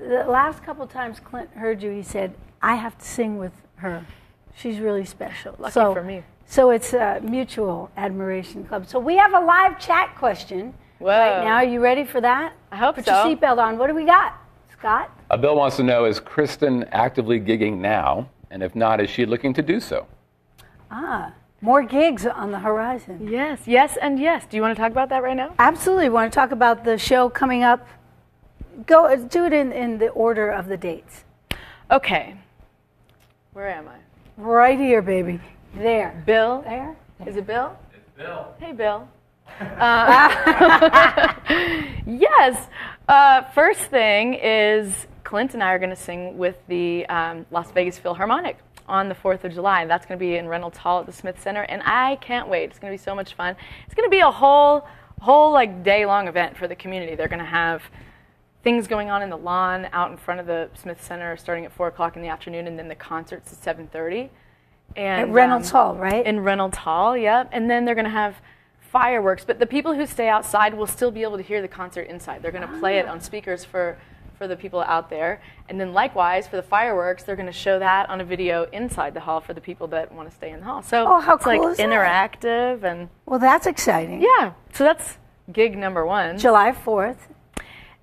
The 0.00 0.24
last 0.24 0.62
couple 0.64 0.86
times 0.86 1.20
Clint 1.20 1.50
heard 1.50 1.82
you, 1.82 1.90
he 1.90 2.02
said, 2.02 2.34
"I 2.62 2.76
have 2.76 2.96
to 2.96 3.04
sing 3.04 3.36
with 3.36 3.52
her. 3.76 4.06
She's 4.56 4.78
really 4.78 5.04
special." 5.04 5.54
Lucky 5.58 5.72
so, 5.72 5.92
for 5.92 6.02
me. 6.02 6.24
So 6.46 6.70
it's 6.70 6.94
a 6.94 7.20
mutual 7.22 7.90
admiration 7.98 8.64
club. 8.64 8.86
So 8.86 8.98
we 8.98 9.16
have 9.18 9.34
a 9.34 9.40
live 9.40 9.78
chat 9.78 10.16
question 10.16 10.72
Whoa. 10.98 11.08
right 11.08 11.44
now. 11.44 11.56
Are 11.56 11.64
you 11.64 11.80
ready 11.80 12.04
for 12.04 12.20
that? 12.22 12.54
I 12.72 12.76
hope 12.76 12.96
Put 12.96 13.04
so. 13.04 13.22
Put 13.22 13.28
your 13.28 13.36
seatbelt 13.36 13.58
on. 13.58 13.76
What 13.76 13.88
do 13.88 13.94
we 13.94 14.06
got, 14.06 14.34
Scott? 14.72 15.10
Uh, 15.30 15.36
Bill 15.36 15.54
wants 15.54 15.76
to 15.76 15.82
know 15.82 16.06
Is 16.06 16.18
Kristen 16.18 16.84
actively 16.92 17.38
gigging 17.38 17.76
now? 17.76 18.28
And 18.50 18.62
if 18.62 18.74
not, 18.74 19.00
is 19.00 19.10
she 19.10 19.26
looking 19.26 19.52
to 19.54 19.62
do 19.62 19.80
so? 19.80 20.06
Ah, 20.90 21.34
more 21.60 21.82
gigs 21.82 22.26
on 22.26 22.50
the 22.50 22.58
horizon. 22.58 23.28
Yes, 23.30 23.60
yes, 23.66 23.96
and 24.00 24.18
yes. 24.18 24.46
Do 24.46 24.56
you 24.56 24.62
want 24.62 24.74
to 24.74 24.80
talk 24.80 24.90
about 24.90 25.10
that 25.10 25.22
right 25.22 25.36
now? 25.36 25.54
Absolutely. 25.58 26.08
We 26.08 26.14
Want 26.14 26.32
to 26.32 26.34
talk 26.34 26.52
about 26.52 26.84
the 26.84 26.96
show 26.96 27.28
coming 27.28 27.62
up? 27.62 27.86
Go 28.86 29.14
do 29.16 29.44
it 29.44 29.52
in, 29.52 29.72
in 29.72 29.98
the 29.98 30.08
order 30.08 30.50
of 30.50 30.68
the 30.68 30.76
dates. 30.76 31.24
Okay. 31.90 32.36
Where 33.52 33.68
am 33.68 33.88
I? 33.88 33.96
Right 34.36 34.78
here, 34.78 35.02
baby. 35.02 35.40
There. 35.74 36.22
Bill? 36.24 36.62
There. 36.62 36.96
Is 37.26 37.36
it 37.36 37.46
Bill? 37.46 37.76
It's 37.92 38.08
Bill. 38.16 38.54
Hey, 38.58 38.72
Bill. 38.72 39.08
Uh, 39.60 41.34
yes. 42.06 42.68
Uh, 43.08 43.42
first 43.52 43.80
thing 43.80 44.34
is 44.34 45.06
Clint 45.24 45.54
and 45.54 45.62
I 45.62 45.72
are 45.72 45.78
going 45.78 45.90
to 45.90 45.96
sing 45.96 46.38
with 46.38 46.56
the 46.68 47.04
um, 47.06 47.44
Las 47.50 47.70
Vegas 47.72 47.98
Philharmonic 47.98 48.56
on 48.88 49.08
the 49.08 49.14
4th 49.14 49.44
of 49.44 49.52
July. 49.52 49.84
That's 49.84 50.06
going 50.06 50.18
to 50.18 50.24
be 50.24 50.36
in 50.36 50.48
Reynolds 50.48 50.78
Hall 50.78 51.00
at 51.00 51.06
the 51.06 51.12
Smith 51.12 51.40
Center, 51.42 51.62
and 51.62 51.82
I 51.84 52.16
can't 52.16 52.48
wait. 52.48 52.70
It's 52.70 52.78
going 52.78 52.92
to 52.92 52.98
be 52.98 53.02
so 53.02 53.14
much 53.14 53.34
fun. 53.34 53.56
It's 53.86 53.94
going 53.94 54.06
to 54.06 54.10
be 54.10 54.20
a 54.20 54.30
whole, 54.30 54.86
whole 55.20 55.52
like 55.52 55.82
day-long 55.82 56.28
event 56.28 56.56
for 56.56 56.66
the 56.68 56.76
community. 56.76 57.14
They're 57.14 57.28
going 57.28 57.40
to 57.40 57.44
have 57.44 57.82
things 58.62 58.86
going 58.86 59.10
on 59.10 59.22
in 59.22 59.30
the 59.30 59.36
lawn 59.38 59.88
out 59.92 60.10
in 60.10 60.16
front 60.16 60.40
of 60.40 60.46
the 60.46 60.68
Smith 60.74 61.02
Center 61.02 61.36
starting 61.36 61.64
at 61.64 61.72
4 61.72 61.88
o'clock 61.88 62.16
in 62.16 62.22
the 62.22 62.28
afternoon, 62.28 62.66
and 62.66 62.78
then 62.78 62.88
the 62.88 62.94
concerts 62.94 63.52
at 63.52 63.76
7.30. 63.76 64.28
And, 64.96 65.20
At 65.22 65.28
Reynolds 65.30 65.68
um, 65.68 65.72
Hall, 65.72 65.94
right? 65.96 66.26
in 66.26 66.40
Reynolds 66.40 66.78
Hall, 66.78 67.16
yep. 67.16 67.48
And 67.52 67.70
then 67.70 67.84
they're 67.84 67.94
going 67.94 68.04
to 68.06 68.10
have 68.10 68.36
fireworks, 68.80 69.44
but 69.44 69.58
the 69.60 69.66
people 69.66 69.94
who 69.94 70.04
stay 70.04 70.28
outside 70.28 70.74
will 70.74 70.86
still 70.86 71.10
be 71.12 71.22
able 71.22 71.36
to 71.36 71.42
hear 71.42 71.62
the 71.62 71.68
concert 71.68 72.02
inside. 72.08 72.42
They're 72.42 72.50
going 72.50 72.66
to 72.68 72.78
play 72.80 72.98
it 72.98 73.06
Ah. 73.06 73.12
on 73.12 73.20
speakers 73.20 73.64
for 73.64 73.96
for 74.36 74.48
the 74.48 74.56
people 74.56 74.80
out 74.80 75.10
there. 75.10 75.38
And 75.68 75.78
then 75.78 75.92
likewise 75.92 76.48
for 76.48 76.56
the 76.56 76.62
fireworks, 76.62 77.24
they're 77.24 77.36
going 77.36 77.44
to 77.44 77.52
show 77.52 77.78
that 77.78 78.08
on 78.08 78.22
a 78.22 78.24
video 78.24 78.64
inside 78.72 79.12
the 79.12 79.20
hall 79.20 79.38
for 79.42 79.52
the 79.52 79.60
people 79.60 79.86
that 79.88 80.10
want 80.12 80.30
to 80.30 80.34
stay 80.34 80.50
in 80.50 80.60
the 80.60 80.64
hall. 80.64 80.82
So 80.82 81.04
Oh, 81.06 81.20
how 81.20 81.34
it's 81.36 81.44
like 81.44 81.60
cool 81.60 81.74
that? 81.74 81.78
interactive 81.78 82.82
and 82.82 83.10
well, 83.26 83.38
that's 83.38 83.66
exciting. 83.66 84.22
yeah. 84.22 84.54
So 84.72 84.82
that's 84.84 85.18
gig 85.52 85.76
number 85.76 86.06
1. 86.06 86.38
July 86.38 86.72
4th. 86.72 87.18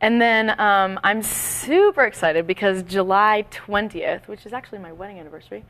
And 0.01 0.21
then 0.21 0.59
um, 0.59 0.99
I'm 1.03 1.23
super 1.23 2.03
excited 2.03 2.45
because 2.45 2.83
July 2.83 3.45
20th, 3.51 4.27
which 4.27 4.45
is 4.45 4.53
actually 4.53 4.79
my 4.79 4.91
wedding 4.91 5.19
anniversary, 5.19 5.65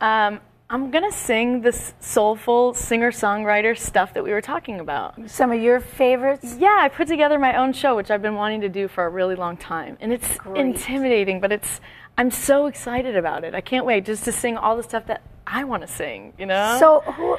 um, 0.00 0.40
I'm 0.70 0.90
going 0.90 1.04
to 1.04 1.16
sing 1.16 1.60
this 1.60 1.94
soulful 2.00 2.74
singer 2.74 3.12
songwriter 3.12 3.76
stuff 3.76 4.14
that 4.14 4.24
we 4.24 4.30
were 4.32 4.40
talking 4.40 4.80
about. 4.80 5.30
Some 5.30 5.52
of 5.52 5.60
your 5.60 5.78
favorites. 5.78 6.56
Yeah, 6.58 6.78
I 6.80 6.88
put 6.88 7.06
together 7.06 7.38
my 7.38 7.56
own 7.56 7.72
show, 7.72 7.96
which 7.96 8.10
I've 8.10 8.22
been 8.22 8.34
wanting 8.34 8.62
to 8.62 8.68
do 8.68 8.88
for 8.88 9.04
a 9.04 9.08
really 9.08 9.34
long 9.34 9.56
time. 9.56 9.98
And 10.00 10.12
it's 10.12 10.38
Great. 10.38 10.60
intimidating, 10.60 11.40
but 11.40 11.52
it's 11.52 11.80
I'm 12.16 12.30
so 12.30 12.66
excited 12.66 13.16
about 13.16 13.44
it. 13.44 13.54
I 13.54 13.60
can't 13.60 13.84
wait 13.84 14.04
just 14.04 14.24
to 14.24 14.32
sing 14.32 14.56
all 14.56 14.76
the 14.76 14.82
stuff 14.82 15.06
that 15.06 15.22
I 15.46 15.64
want 15.64 15.82
to 15.82 15.88
sing. 15.88 16.32
You 16.38 16.46
know. 16.46 16.76
So, 16.80 17.00
who, 17.12 17.36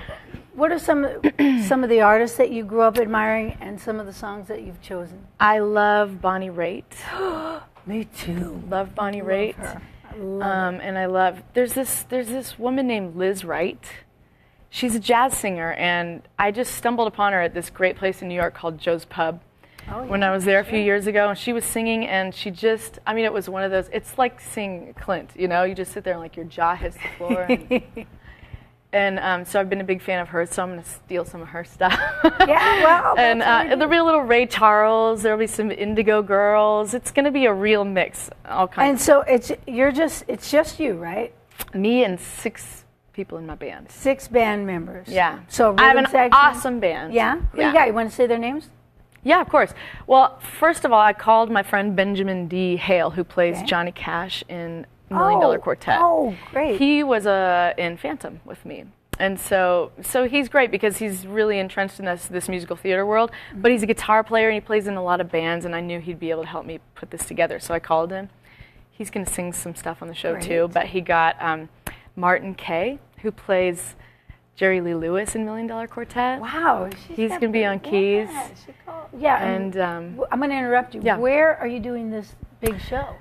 what 0.56 0.72
are 0.72 0.80
some 0.80 1.08
some 1.64 1.84
of 1.84 1.90
the 1.90 2.02
artists 2.02 2.38
that 2.38 2.52
you 2.52 2.64
grew 2.64 2.82
up 2.82 2.98
admiring, 2.98 3.58
and 3.62 3.80
some 3.80 4.00
of 4.00 4.06
the 4.06 4.14
songs 4.14 4.48
that 4.48 4.62
you've 4.64 4.82
chosen? 4.82 5.26
I 5.40 5.60
love 5.60 6.22
Bonnie 6.22 6.50
Raitt. 6.50 6.84
Me 7.86 8.06
too. 8.06 8.64
love 8.70 8.96
Bonnie 8.96 9.22
Raitt. 9.22 9.56
her. 9.56 9.82
I 10.12 10.18
love 10.18 10.42
Um, 10.42 10.82
and 10.82 10.98
I 10.98 11.06
love 11.06 11.44
there's 11.54 11.74
this 11.74 12.04
there's 12.04 12.28
this 12.30 12.58
woman 12.58 12.88
named 12.88 13.16
Lizz 13.16 13.44
Wright. 13.46 13.84
She's 14.70 14.96
a 14.96 15.00
jazz 15.00 15.38
singer, 15.38 15.72
and 15.74 16.22
I 16.38 16.52
just 16.52 16.76
stumbled 16.76 17.08
upon 17.08 17.32
her 17.34 17.42
at 17.42 17.54
this 17.54 17.70
great 17.70 17.96
place 17.96 18.22
in 18.22 18.28
New 18.28 18.36
York 18.36 18.56
called 18.56 18.78
Joe's 18.78 19.06
Pub. 19.06 19.40
Oh, 19.90 20.04
when 20.04 20.24
I 20.24 20.32
was 20.32 20.46
there 20.46 20.60
a 20.60 20.66
few 20.66 20.80
years 20.80 21.06
ago, 21.08 21.30
and 21.30 21.38
she 21.38 21.54
was 21.54 21.64
singing, 21.64 22.08
and 22.08 22.34
she 22.34 22.50
just, 22.50 22.98
I 23.06 23.14
mean, 23.14 23.24
it 23.24 23.32
was 23.32 23.48
one 23.48 23.64
of 23.64 23.70
those, 23.72 23.88
it's 23.94 24.18
like 24.18 24.42
seeing 24.42 24.94
Clint, 24.96 25.30
you 25.36 25.48
know? 25.48 25.64
You 25.64 25.76
just 25.76 25.94
sit 25.94 26.04
there 26.04 26.14
and 26.14 26.22
like 26.22 26.36
your 26.36 26.46
jaw 26.46 26.76
hits 26.76 26.96
the 26.98 27.08
floor. 27.18 27.42
And, 27.44 27.84
and 28.96 29.20
um, 29.20 29.46
so 29.46 29.60
I've 29.60 29.70
been 29.70 29.82
a 29.82 29.86
big 29.86 30.02
fan 30.02 30.20
of 30.20 30.30
hers, 30.30 30.50
so 30.52 30.64
I'm 30.64 30.70
going 30.72 30.82
to 30.84 30.90
steal 30.90 31.26
some 31.26 31.42
of 31.42 31.50
her 31.50 31.64
stuff. 31.64 31.94
Yeah, 32.48 32.84
well, 32.84 33.16
and 33.18 33.42
uh, 33.42 33.76
there'll 33.76 33.90
be 33.90 33.98
a 33.98 34.04
little 34.04 34.22
Ray 34.22 34.46
Charles, 34.46 35.22
there'll 35.24 35.40
be 35.40 35.48
some 35.48 35.72
Indigo 35.72 36.22
Girls. 36.22 36.94
It's 36.94 37.12
going 37.12 37.26
to 37.26 37.32
be 37.32 37.46
a 37.46 37.54
real 37.54 37.84
mix, 37.86 38.30
all 38.48 38.68
kinds 38.68 38.90
And 38.90 39.02
so 39.02 39.22
it's 39.22 39.52
you're 39.68 39.92
just 39.92 40.24
it's 40.28 40.50
just 40.52 40.80
you, 40.80 40.94
right? 40.94 41.34
me 41.74 42.04
and 42.04 42.20
six 42.20 42.84
people 43.14 43.38
in 43.38 43.46
my 43.46 43.56
band. 43.56 43.90
Six 43.92 44.28
band 44.28 44.66
members. 44.68 45.08
Yeah. 45.08 45.40
So 45.48 45.74
I 45.78 45.84
have 45.88 45.98
an 45.98 46.06
section- 46.08 46.34
awesome 46.34 46.80
band. 46.80 47.14
Yeah. 47.14 47.40
Who 47.52 47.60
Yeah. 47.62 47.68
you 47.68 47.74
got? 47.74 47.88
You 47.88 47.94
want 47.94 48.10
to 48.10 48.16
say 48.16 48.28
their 48.28 48.38
names? 48.38 48.70
Yeah, 49.24 49.42
of 49.42 49.50
course. 49.50 49.74
Well, 50.06 50.38
first 50.60 50.86
of 50.86 50.92
all, 50.92 51.00
I 51.02 51.14
called 51.14 51.50
my 51.50 51.64
friend 51.64 51.96
Benjamin 51.96 52.48
D. 52.48 52.76
Hale, 52.78 53.10
who 53.12 53.24
plays 53.24 53.58
Okay. 53.58 53.66
Johnny 53.66 53.92
Cash 53.92 54.44
in 54.50 54.86
Million 55.16 55.40
Dollar 55.40 55.58
Oh, 55.58 55.62
Quartet. 55.62 55.98
oh, 56.02 56.36
great. 56.52 56.80
He 56.80 57.04
was 57.04 57.26
uh, 57.26 57.74
in 57.78 57.98
Phantom 57.98 58.40
with 58.46 58.66
me. 58.66 58.86
And 59.18 59.40
so, 59.40 59.92
so 60.02 60.28
he's 60.28 60.50
great 60.50 60.72
because 60.72 60.98
he's 60.98 61.26
really 61.26 61.58
entrenched 61.58 62.00
in 62.00 62.06
this, 62.06 62.26
this 62.26 62.50
musical 62.50 62.76
theater 62.76 63.06
world. 63.06 63.32
But 63.56 63.72
he's 63.72 63.82
a 63.82 63.86
guitar 63.88 64.24
player 64.26 64.50
and 64.50 64.56
he 64.56 64.60
plays 64.62 64.88
in 64.88 64.96
a 64.96 65.04
lot 65.04 65.22
of 65.22 65.32
bands. 65.32 65.64
And 65.64 65.74
I 65.74 65.80
knew 65.80 66.02
he'd 66.02 66.20
be 66.20 66.32
able 66.32 66.44
to 66.44 66.50
help 66.50 66.66
me 66.66 66.80
put 66.96 67.12
this 67.12 67.26
together. 67.26 67.60
So 67.60 67.74
I 67.74 67.80
called 67.80 68.12
him. 68.12 68.30
He's 68.92 69.10
going 69.10 69.26
to 69.26 69.32
sing 69.32 69.54
some 69.54 69.74
stuff 69.76 70.02
on 70.02 70.10
the 70.10 70.14
show 70.14 70.38
too. 70.40 70.70
But 70.74 70.88
he 70.88 71.00
got 71.02 71.42
um, 71.42 71.70
Martin 72.18 72.56
Kaye, 72.56 73.00
who 73.22 73.32
plays 73.32 73.96
Jerry 74.58 74.82
Lee 74.82 74.96
Lewis 74.96 75.34
in 75.36 75.46
Million 75.46 75.68
Dollar 75.68 75.88
Quartet. 75.88 76.42
Wow. 76.42 76.90
he's 77.10 77.30
gonna 77.32 77.50
be 77.50 77.66
on 77.66 77.80
keys. 77.80 78.28
Yeah. 78.32 78.48
she 78.66 78.72
called- 78.86 79.10
yeah 79.18 79.46
And 79.46 79.78
um, 79.78 80.22
I'm 80.32 80.40
going 80.40 80.50
to 80.52 80.58
interrupt 80.58 80.94
you. 80.96 81.02
yeah. 81.04 81.18
Where 81.18 81.58
are 81.58 81.68
you 81.68 81.80
doing 81.80 82.10
this 82.12 82.36
big 82.60 82.80
show? 82.82 83.16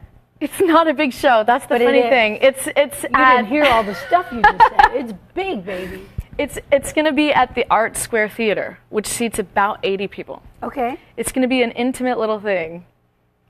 It's 0.44 0.60
not 0.60 0.86
a 0.88 0.94
big 0.94 1.12
show. 1.12 1.42
That's 1.44 1.64
the 1.64 1.74
But 1.76 1.82
funny 1.82 1.98
is. 2.00 2.10
thing. 2.10 2.38
It's 2.42 2.68
it's 2.76 3.02
You 3.04 3.08
at, 3.14 3.36
didn't 3.36 3.48
hear 3.48 3.64
all 3.64 3.82
the 3.82 3.94
stuff 3.94 4.26
you 4.32 4.42
just 4.42 4.60
said. 4.60 4.90
It's 5.00 5.12
big, 5.34 5.64
baby. 5.64 6.02
it's 6.38 6.58
it's 6.70 6.92
going 6.92 7.06
to 7.06 7.12
be 7.12 7.32
at 7.32 7.54
the 7.54 7.64
Art 7.70 7.96
Square 7.96 8.28
Theater, 8.30 8.78
which 8.90 9.06
seats 9.06 9.38
about 9.38 9.78
80 9.82 10.08
people. 10.08 10.42
Okay. 10.62 10.98
It's 11.16 11.32
going 11.32 11.42
to 11.42 11.48
be 11.48 11.62
an 11.62 11.70
intimate 11.72 12.18
little 12.18 12.38
thing. 12.40 12.84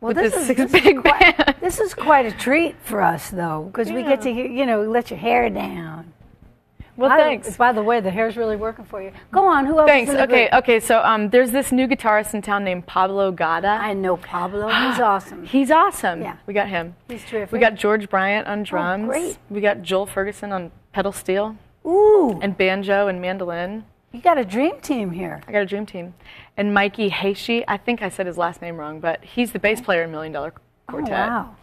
Well, 0.00 0.14
this 0.14 0.34
is, 0.34 0.48
this, 0.48 0.70
big 0.70 0.86
is 0.86 1.00
quite, 1.02 1.60
this 1.60 1.80
is 1.80 1.94
quite 1.94 2.26
a 2.26 2.32
treat 2.32 2.76
for 2.84 3.00
us, 3.00 3.30
though, 3.30 3.64
because 3.72 3.90
we 3.90 4.02
get 4.02 4.20
to 4.22 4.32
hear, 4.32 4.46
you 4.46 4.66
know, 4.66 4.82
let 4.82 5.10
your 5.10 5.18
hair 5.18 5.48
down. 5.50 6.12
Well, 6.96 7.10
By, 7.10 7.16
thanks. 7.18 7.56
By 7.56 7.72
the 7.72 7.82
way, 7.82 8.00
the 8.00 8.10
hair's 8.10 8.36
really 8.36 8.56
working 8.56 8.84
for 8.84 9.02
you. 9.02 9.10
Go 9.32 9.46
on. 9.46 9.66
Who 9.66 9.78
else? 9.80 9.88
Thanks. 9.88 10.12
Is 10.12 10.16
Okay, 10.18 10.48
group? 10.48 10.54
okay. 10.62 10.80
So 10.80 11.02
um, 11.02 11.28
there's 11.30 11.50
this 11.50 11.72
new 11.72 11.86
guitarist 11.88 12.34
in 12.34 12.42
town 12.42 12.62
named 12.64 12.86
Pablo 12.86 13.32
Gada. 13.32 13.68
I 13.68 13.94
know 13.94 14.16
Pablo. 14.16 14.68
He's 14.90 15.00
awesome. 15.00 15.44
He's 15.44 15.70
awesome. 15.70 16.22
Yeah. 16.22 16.36
We 16.46 16.54
got 16.54 16.68
him. 16.68 16.94
He's 17.08 17.24
terrific. 17.24 17.52
We 17.52 17.58
got 17.58 17.74
George 17.74 18.08
Bryant 18.08 18.46
on 18.46 18.62
drums. 18.62 19.06
great. 19.08 19.38
We 19.50 19.60
got 19.60 19.82
Joel 19.82 20.06
Ferguson 20.06 20.52
on 20.52 20.70
pedal 20.92 21.12
steel 21.12 21.56
Ooh, 21.84 22.38
and 22.40 22.56
banjo 22.56 23.08
and 23.08 23.20
mandolin. 23.20 23.84
you 24.12 24.20
got 24.20 24.38
a 24.38 24.44
dream 24.44 24.80
team 24.80 25.10
here. 25.10 25.42
I 25.48 25.52
got 25.52 25.62
a 25.62 25.66
dream 25.66 25.86
team. 25.86 26.14
And 26.56 26.72
Mikey 26.72 27.10
Heishi, 27.10 27.64
I 27.66 27.76
think 27.76 28.00
I 28.02 28.08
said 28.08 28.26
his 28.26 28.38
last 28.38 28.62
name 28.62 28.76
wrong, 28.76 29.00
but 29.00 29.24
he's 29.24 29.50
the 29.50 29.58
bass 29.58 29.80
player 29.80 30.04
in 30.04 30.12
Million 30.12 30.32
Dollar 30.32 30.52
Oh, 30.88 30.92
Quartet. 30.92 31.10
wow. 31.10 31.56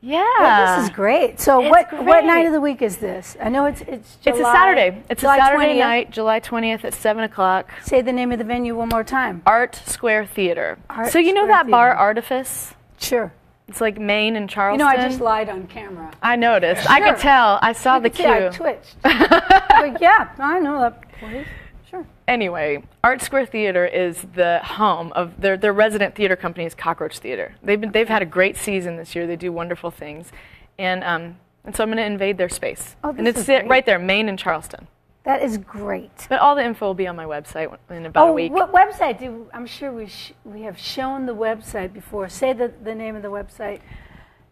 Yeah. 0.00 0.24
Well, 0.38 0.76
this 0.78 0.84
is 0.90 0.94
great. 0.94 1.40
So, 1.40 1.60
It's 1.60 1.70
what 1.70 2.04
what 2.04 2.24
night 2.24 2.46
of 2.46 2.52
the 2.52 2.60
week 2.60 2.82
is 2.82 2.98
this? 2.98 3.36
I 3.42 3.48
know 3.48 3.64
it's 3.64 3.80
it's 3.82 4.16
July, 4.16 4.36
It's 4.36 4.38
a 4.38 4.42
Saturday. 4.52 5.02
It's 5.10 5.20
July 5.22 5.36
a 5.36 5.40
Saturday 5.40 5.74
20th. 5.74 5.78
night, 5.78 6.10
July 6.10 6.40
20th 6.40 6.84
at 6.84 6.94
7 6.94 7.24
o'clock. 7.24 7.70
Say 7.82 8.02
the 8.02 8.12
name 8.12 8.30
of 8.30 8.38
the 8.38 8.44
venue 8.44 8.76
one 8.76 8.88
more 8.90 9.04
time. 9.04 9.42
Art 9.46 9.74
Square 9.86 10.26
Theater. 10.26 10.78
Art 10.90 11.10
so 11.10 11.18
you 11.18 11.32
know 11.32 11.42
Square 11.44 11.64
that 11.64 11.70
bar 11.70 11.94
Artifice? 11.94 12.74
Sure. 12.98 13.32
It's 13.68 13.80
like 13.80 13.98
Main 13.98 14.36
and 14.36 14.48
Charleston. 14.48 14.86
You 14.86 14.92
know, 14.96 15.02
I 15.02 15.08
just 15.08 15.20
lied 15.20 15.48
on 15.48 15.66
camera. 15.66 16.12
I 16.22 16.36
noticed. 16.36 16.88
I 16.88 17.00
could 17.00 17.18
tell. 17.20 17.58
I 17.62 17.72
saw 17.72 17.98
the 17.98 18.12
See, 18.14 18.24
I 18.24 18.42
cue. 18.42 18.50
twitched. 18.50 18.94
but 19.02 20.00
yeah, 20.00 20.28
I 20.38 20.60
know 20.60 20.78
that 20.82 21.10
place. 21.18 21.46
Sure. 21.90 22.04
Anyway, 22.26 22.82
Art 23.04 23.22
Square 23.22 23.46
Theater 23.46 23.86
is 23.86 24.26
the 24.34 24.58
home 24.62 25.12
of 25.12 25.40
their 25.40 25.56
their 25.56 25.72
resident 25.72 26.14
theater 26.16 26.34
company 26.36 26.66
is 26.66 26.74
Cockroach 26.74 27.18
Theater. 27.20 27.54
They've 27.62 27.80
been 27.80 27.92
they've 27.92 28.08
had 28.08 28.22
a 28.22 28.26
great 28.26 28.56
season 28.56 28.96
this 28.96 29.14
year. 29.14 29.24
They 29.26 29.36
do 29.36 29.52
wonderful 29.52 29.90
things, 29.92 30.32
and 30.78 31.04
um 31.04 31.36
and 31.64 31.74
so 31.76 31.82
I'm 31.82 31.88
going 31.88 31.96
to 31.98 32.04
invade 32.04 32.38
their 32.38 32.48
space. 32.48 32.94
Oh, 33.02 33.10
and 33.10 33.26
this 33.26 33.32
it's 33.36 33.40
is 33.40 33.46
great. 33.46 33.66
right 33.68 33.84
there, 33.86 33.98
Main 33.98 34.28
and 34.28 34.38
Charleston. 34.38 34.86
That 35.24 35.42
is 35.42 35.58
great. 35.58 36.26
But 36.28 36.38
all 36.40 36.54
the 36.54 36.64
info 36.64 36.86
will 36.86 36.94
be 36.94 37.08
on 37.08 37.16
my 37.16 37.24
website 37.24 37.76
in 37.90 38.06
about 38.06 38.28
Oh, 38.28 38.30
a 38.30 38.32
week. 38.32 38.52
what 38.52 38.72
website? 38.72 39.18
Do 39.18 39.48
I'm 39.52 39.66
sure 39.66 39.90
we 39.92 40.06
sh- 40.06 40.32
we 40.44 40.62
have 40.62 40.78
shown 40.78 41.26
the 41.26 41.34
website 41.34 41.92
before. 41.92 42.28
Say 42.28 42.52
the, 42.52 42.72
the 42.82 42.94
name 42.94 43.16
of 43.16 43.22
the 43.22 43.30
website. 43.32 43.80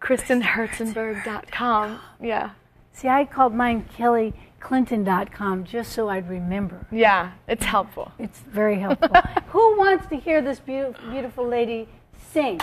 KristenHertzenberg.com. 0.01 2.01
Yeah. 2.21 2.51
See, 2.93 3.09
I 3.09 3.25
called 3.25 3.55
mine 3.55 3.87
KellyClinton.com 4.65 5.65
just 5.65 5.93
so 5.93 6.09
I'd 6.09 6.29
remember. 6.29 6.87
Yeah, 6.91 7.33
it's 7.47 7.65
helpful. 7.65 8.13
It's 8.19 8.41
very 8.41 8.79
helpful. 8.79 9.09
Who 9.49 9.79
wants 9.79 10.07
to 10.09 10.17
hear 10.17 10.41
this 10.43 10.59
beautiful, 10.59 11.11
beautiful 11.11 11.47
lady 11.47 11.89
sing? 12.33 12.61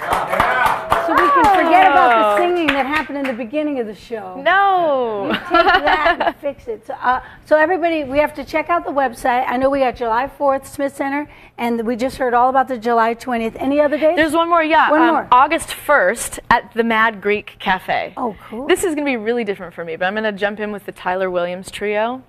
So 0.00 1.12
we 1.12 1.28
can 1.30 1.44
forget 1.44 1.90
about 1.90 2.36
the 2.36 2.42
singing 2.42 2.66
that 2.68 2.86
happened 2.86 3.18
in 3.18 3.24
the 3.24 3.32
beginning 3.32 3.80
of 3.80 3.86
the 3.86 3.94
show. 3.94 4.40
No. 4.40 5.28
Take 5.32 5.50
that 5.50 6.16
and 6.20 6.36
fix 6.40 6.68
it. 6.68 6.86
So, 6.86 6.94
uh, 6.94 7.22
so 7.44 7.56
everybody, 7.56 8.04
we 8.04 8.18
have 8.18 8.32
to 8.34 8.44
check 8.44 8.70
out 8.70 8.84
the 8.84 8.92
website. 8.92 9.44
I 9.46 9.56
know 9.56 9.68
we 9.70 9.80
got 9.80 9.96
July 9.96 10.30
4th, 10.38 10.66
Smith 10.66 10.94
Center, 10.94 11.28
and 11.58 11.86
we 11.86 11.96
just 11.96 12.16
heard 12.16 12.32
all 12.32 12.48
about 12.48 12.68
the 12.68 12.78
July 12.78 13.14
20th. 13.14 13.56
Any 13.56 13.80
other 13.80 13.98
dates? 13.98 14.16
There's 14.16 14.32
one 14.32 14.48
more, 14.48 14.62
yeah. 14.62 14.90
One 14.90 15.02
um, 15.02 15.14
more. 15.14 15.28
August 15.32 15.68
1st 15.68 16.38
at 16.48 16.72
the 16.74 16.84
Mad 16.84 17.20
Greek 17.20 17.56
Cafe. 17.58 18.14
Oh, 18.16 18.36
cool. 18.48 18.66
This 18.66 18.84
is 18.84 18.94
going 18.94 19.04
to 19.04 19.10
be 19.10 19.16
really 19.16 19.44
different 19.44 19.74
for 19.74 19.84
me, 19.84 19.96
but 19.96 20.06
I'm 20.06 20.14
going 20.14 20.24
to 20.24 20.32
jump 20.32 20.60
in 20.60 20.72
with 20.72 20.86
the 20.86 20.92
Tyler 20.92 21.30
Williams 21.30 21.70
Trio 21.70 22.22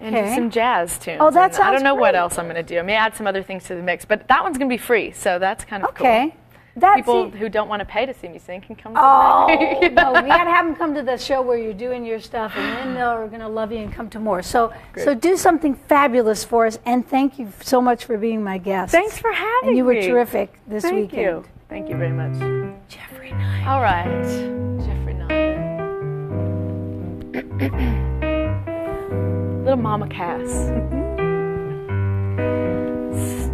and 0.00 0.14
do 0.14 0.34
some 0.34 0.50
jazz 0.50 0.98
tunes. 0.98 1.18
Oh, 1.20 1.30
that 1.30 1.54
And 1.54 1.62
I 1.62 1.72
don't 1.72 1.82
know 1.82 1.94
what 1.94 2.14
else 2.14 2.38
I'm 2.38 2.46
going 2.46 2.56
to 2.56 2.62
do. 2.62 2.78
I 2.78 2.82
may 2.82 2.94
add 2.94 3.16
some 3.16 3.26
other 3.26 3.42
things 3.42 3.64
to 3.64 3.74
the 3.74 3.82
mix, 3.82 4.04
but 4.04 4.28
that 4.28 4.42
one's 4.42 4.58
going 4.58 4.68
to 4.68 4.72
be 4.72 4.78
free, 4.78 5.10
so 5.10 5.38
that's 5.38 5.64
kind 5.64 5.82
of 5.82 5.94
cool. 5.94 6.06
okay. 6.06 6.30
cool. 6.30 6.39
That's 6.76 6.96
People 6.98 7.30
who 7.30 7.48
don't 7.48 7.68
want 7.68 7.80
to 7.80 7.84
pay 7.86 8.06
to 8.06 8.14
see 8.14 8.28
me 8.28 8.38
sing 8.38 8.60
can 8.60 8.76
come. 8.76 8.92
Oh, 8.96 9.46
to 9.48 9.88
the 9.88 9.90
no, 9.90 10.12
we 10.22 10.28
got 10.28 10.44
to 10.44 10.50
have 10.50 10.66
them 10.66 10.76
come 10.76 10.94
to 10.94 11.02
the 11.02 11.16
show 11.18 11.42
where 11.42 11.58
you're 11.58 11.72
doing 11.72 12.04
your 12.06 12.20
stuff, 12.20 12.52
and 12.56 12.76
then 12.76 12.94
they're 12.94 13.26
going 13.26 13.40
to 13.40 13.48
love 13.48 13.72
you 13.72 13.78
and 13.78 13.92
come 13.92 14.08
to 14.10 14.20
more. 14.20 14.40
So, 14.42 14.72
so 14.96 15.12
do 15.14 15.36
something 15.36 15.74
fabulous 15.74 16.44
for 16.44 16.66
us, 16.66 16.78
and 16.86 17.06
thank 17.06 17.38
you 17.38 17.52
so 17.60 17.80
much 17.80 18.04
for 18.04 18.16
being 18.16 18.42
my 18.44 18.58
guest. 18.58 18.92
Thanks 18.92 19.18
for 19.18 19.32
having 19.32 19.70
And 19.70 19.76
you 19.76 19.84
were 19.84 19.94
me. 19.94 20.06
terrific 20.06 20.58
this 20.68 20.84
Thank 20.84 20.96
weekend. 21.12 21.22
you. 21.22 21.44
Thank 21.68 21.88
you 21.88 21.96
very 21.96 22.12
much. 22.12 22.34
Jeffrey 22.88 23.32
Knight. 23.32 23.66
All 23.66 23.80
right, 23.82 24.06
Jeffrey 24.86 25.14
Nunn. 25.14 25.30
Little 29.64 29.76
Mama 29.76 30.08
Cass. 30.08 30.70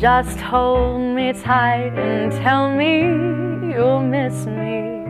Just 0.00 0.40
hold 0.40 1.14
me 1.14 1.34
tight 1.34 1.92
and 1.94 2.32
tell 2.32 2.74
me 2.74 3.00
you'll 3.70 4.00
miss 4.00 4.46
me. 4.46 5.04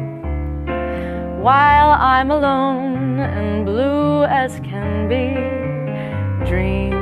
While 1.40 1.90
I'm 1.92 2.32
alone 2.32 3.20
and 3.20 3.64
blue 3.64 4.24
as 4.24 4.58
can 4.70 5.08
be, 5.08 5.36
dream 6.44 6.92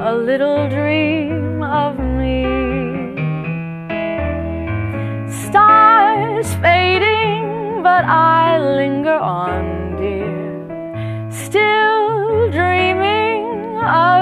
a 0.00 0.14
little 0.14 0.70
dream 0.70 1.62
of 1.62 1.98
me 1.98 2.44
stars 5.28 6.54
fading 6.62 7.82
but 7.82 8.06
I 8.06 8.58
linger 8.58 9.18
on, 9.18 9.96
dear, 10.00 11.30
still 11.30 12.50
dreaming 12.50 13.76
of 13.84 14.13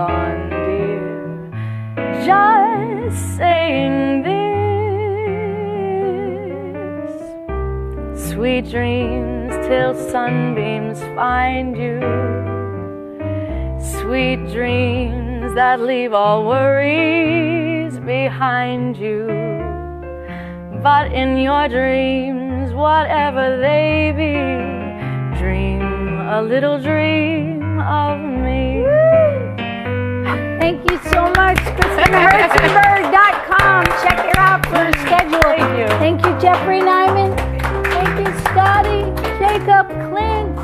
dawn, 0.00 0.48
dear, 0.48 1.02
just 2.24 3.20
saying 3.36 4.22
this. 4.28 4.40
Sweet 8.30 8.64
dreams 8.70 9.52
till 9.66 9.92
sunbeams 10.12 11.00
find 11.18 11.76
you. 11.76 12.00
Sweet 13.98 14.40
dreams 14.56 15.52
that 15.54 15.80
leave 15.80 16.14
all 16.14 16.46
worries 16.46 17.98
behind 17.98 18.96
you. 18.96 19.26
But 20.82 21.12
in 21.12 21.36
your 21.36 21.68
dreams, 21.68 22.72
whatever 22.72 23.58
they 23.66 24.14
be, 24.16 24.32
dream 25.38 25.82
a 26.38 26.40
little 26.40 26.78
dream 26.80 27.80
of. 27.80 28.29
Thank 30.60 30.90
you 30.90 30.98
so 31.10 31.22
much, 31.36 31.56
KristenHertzenberg.com. 31.56 33.84
Check 34.02 34.18
her 34.18 34.38
out 34.38 34.66
for 34.66 34.76
her 34.76 34.92
schedule. 34.92 35.40
Thank 35.40 35.78
you. 35.78 35.86
Thank 35.98 36.24
you, 36.26 36.38
Jeffrey 36.38 36.80
Nyman. 36.80 37.34
Thank 37.86 38.18
you, 38.20 38.26
Scotty, 38.44 39.00
Jacob, 39.40 39.88
Clint, 40.10 40.54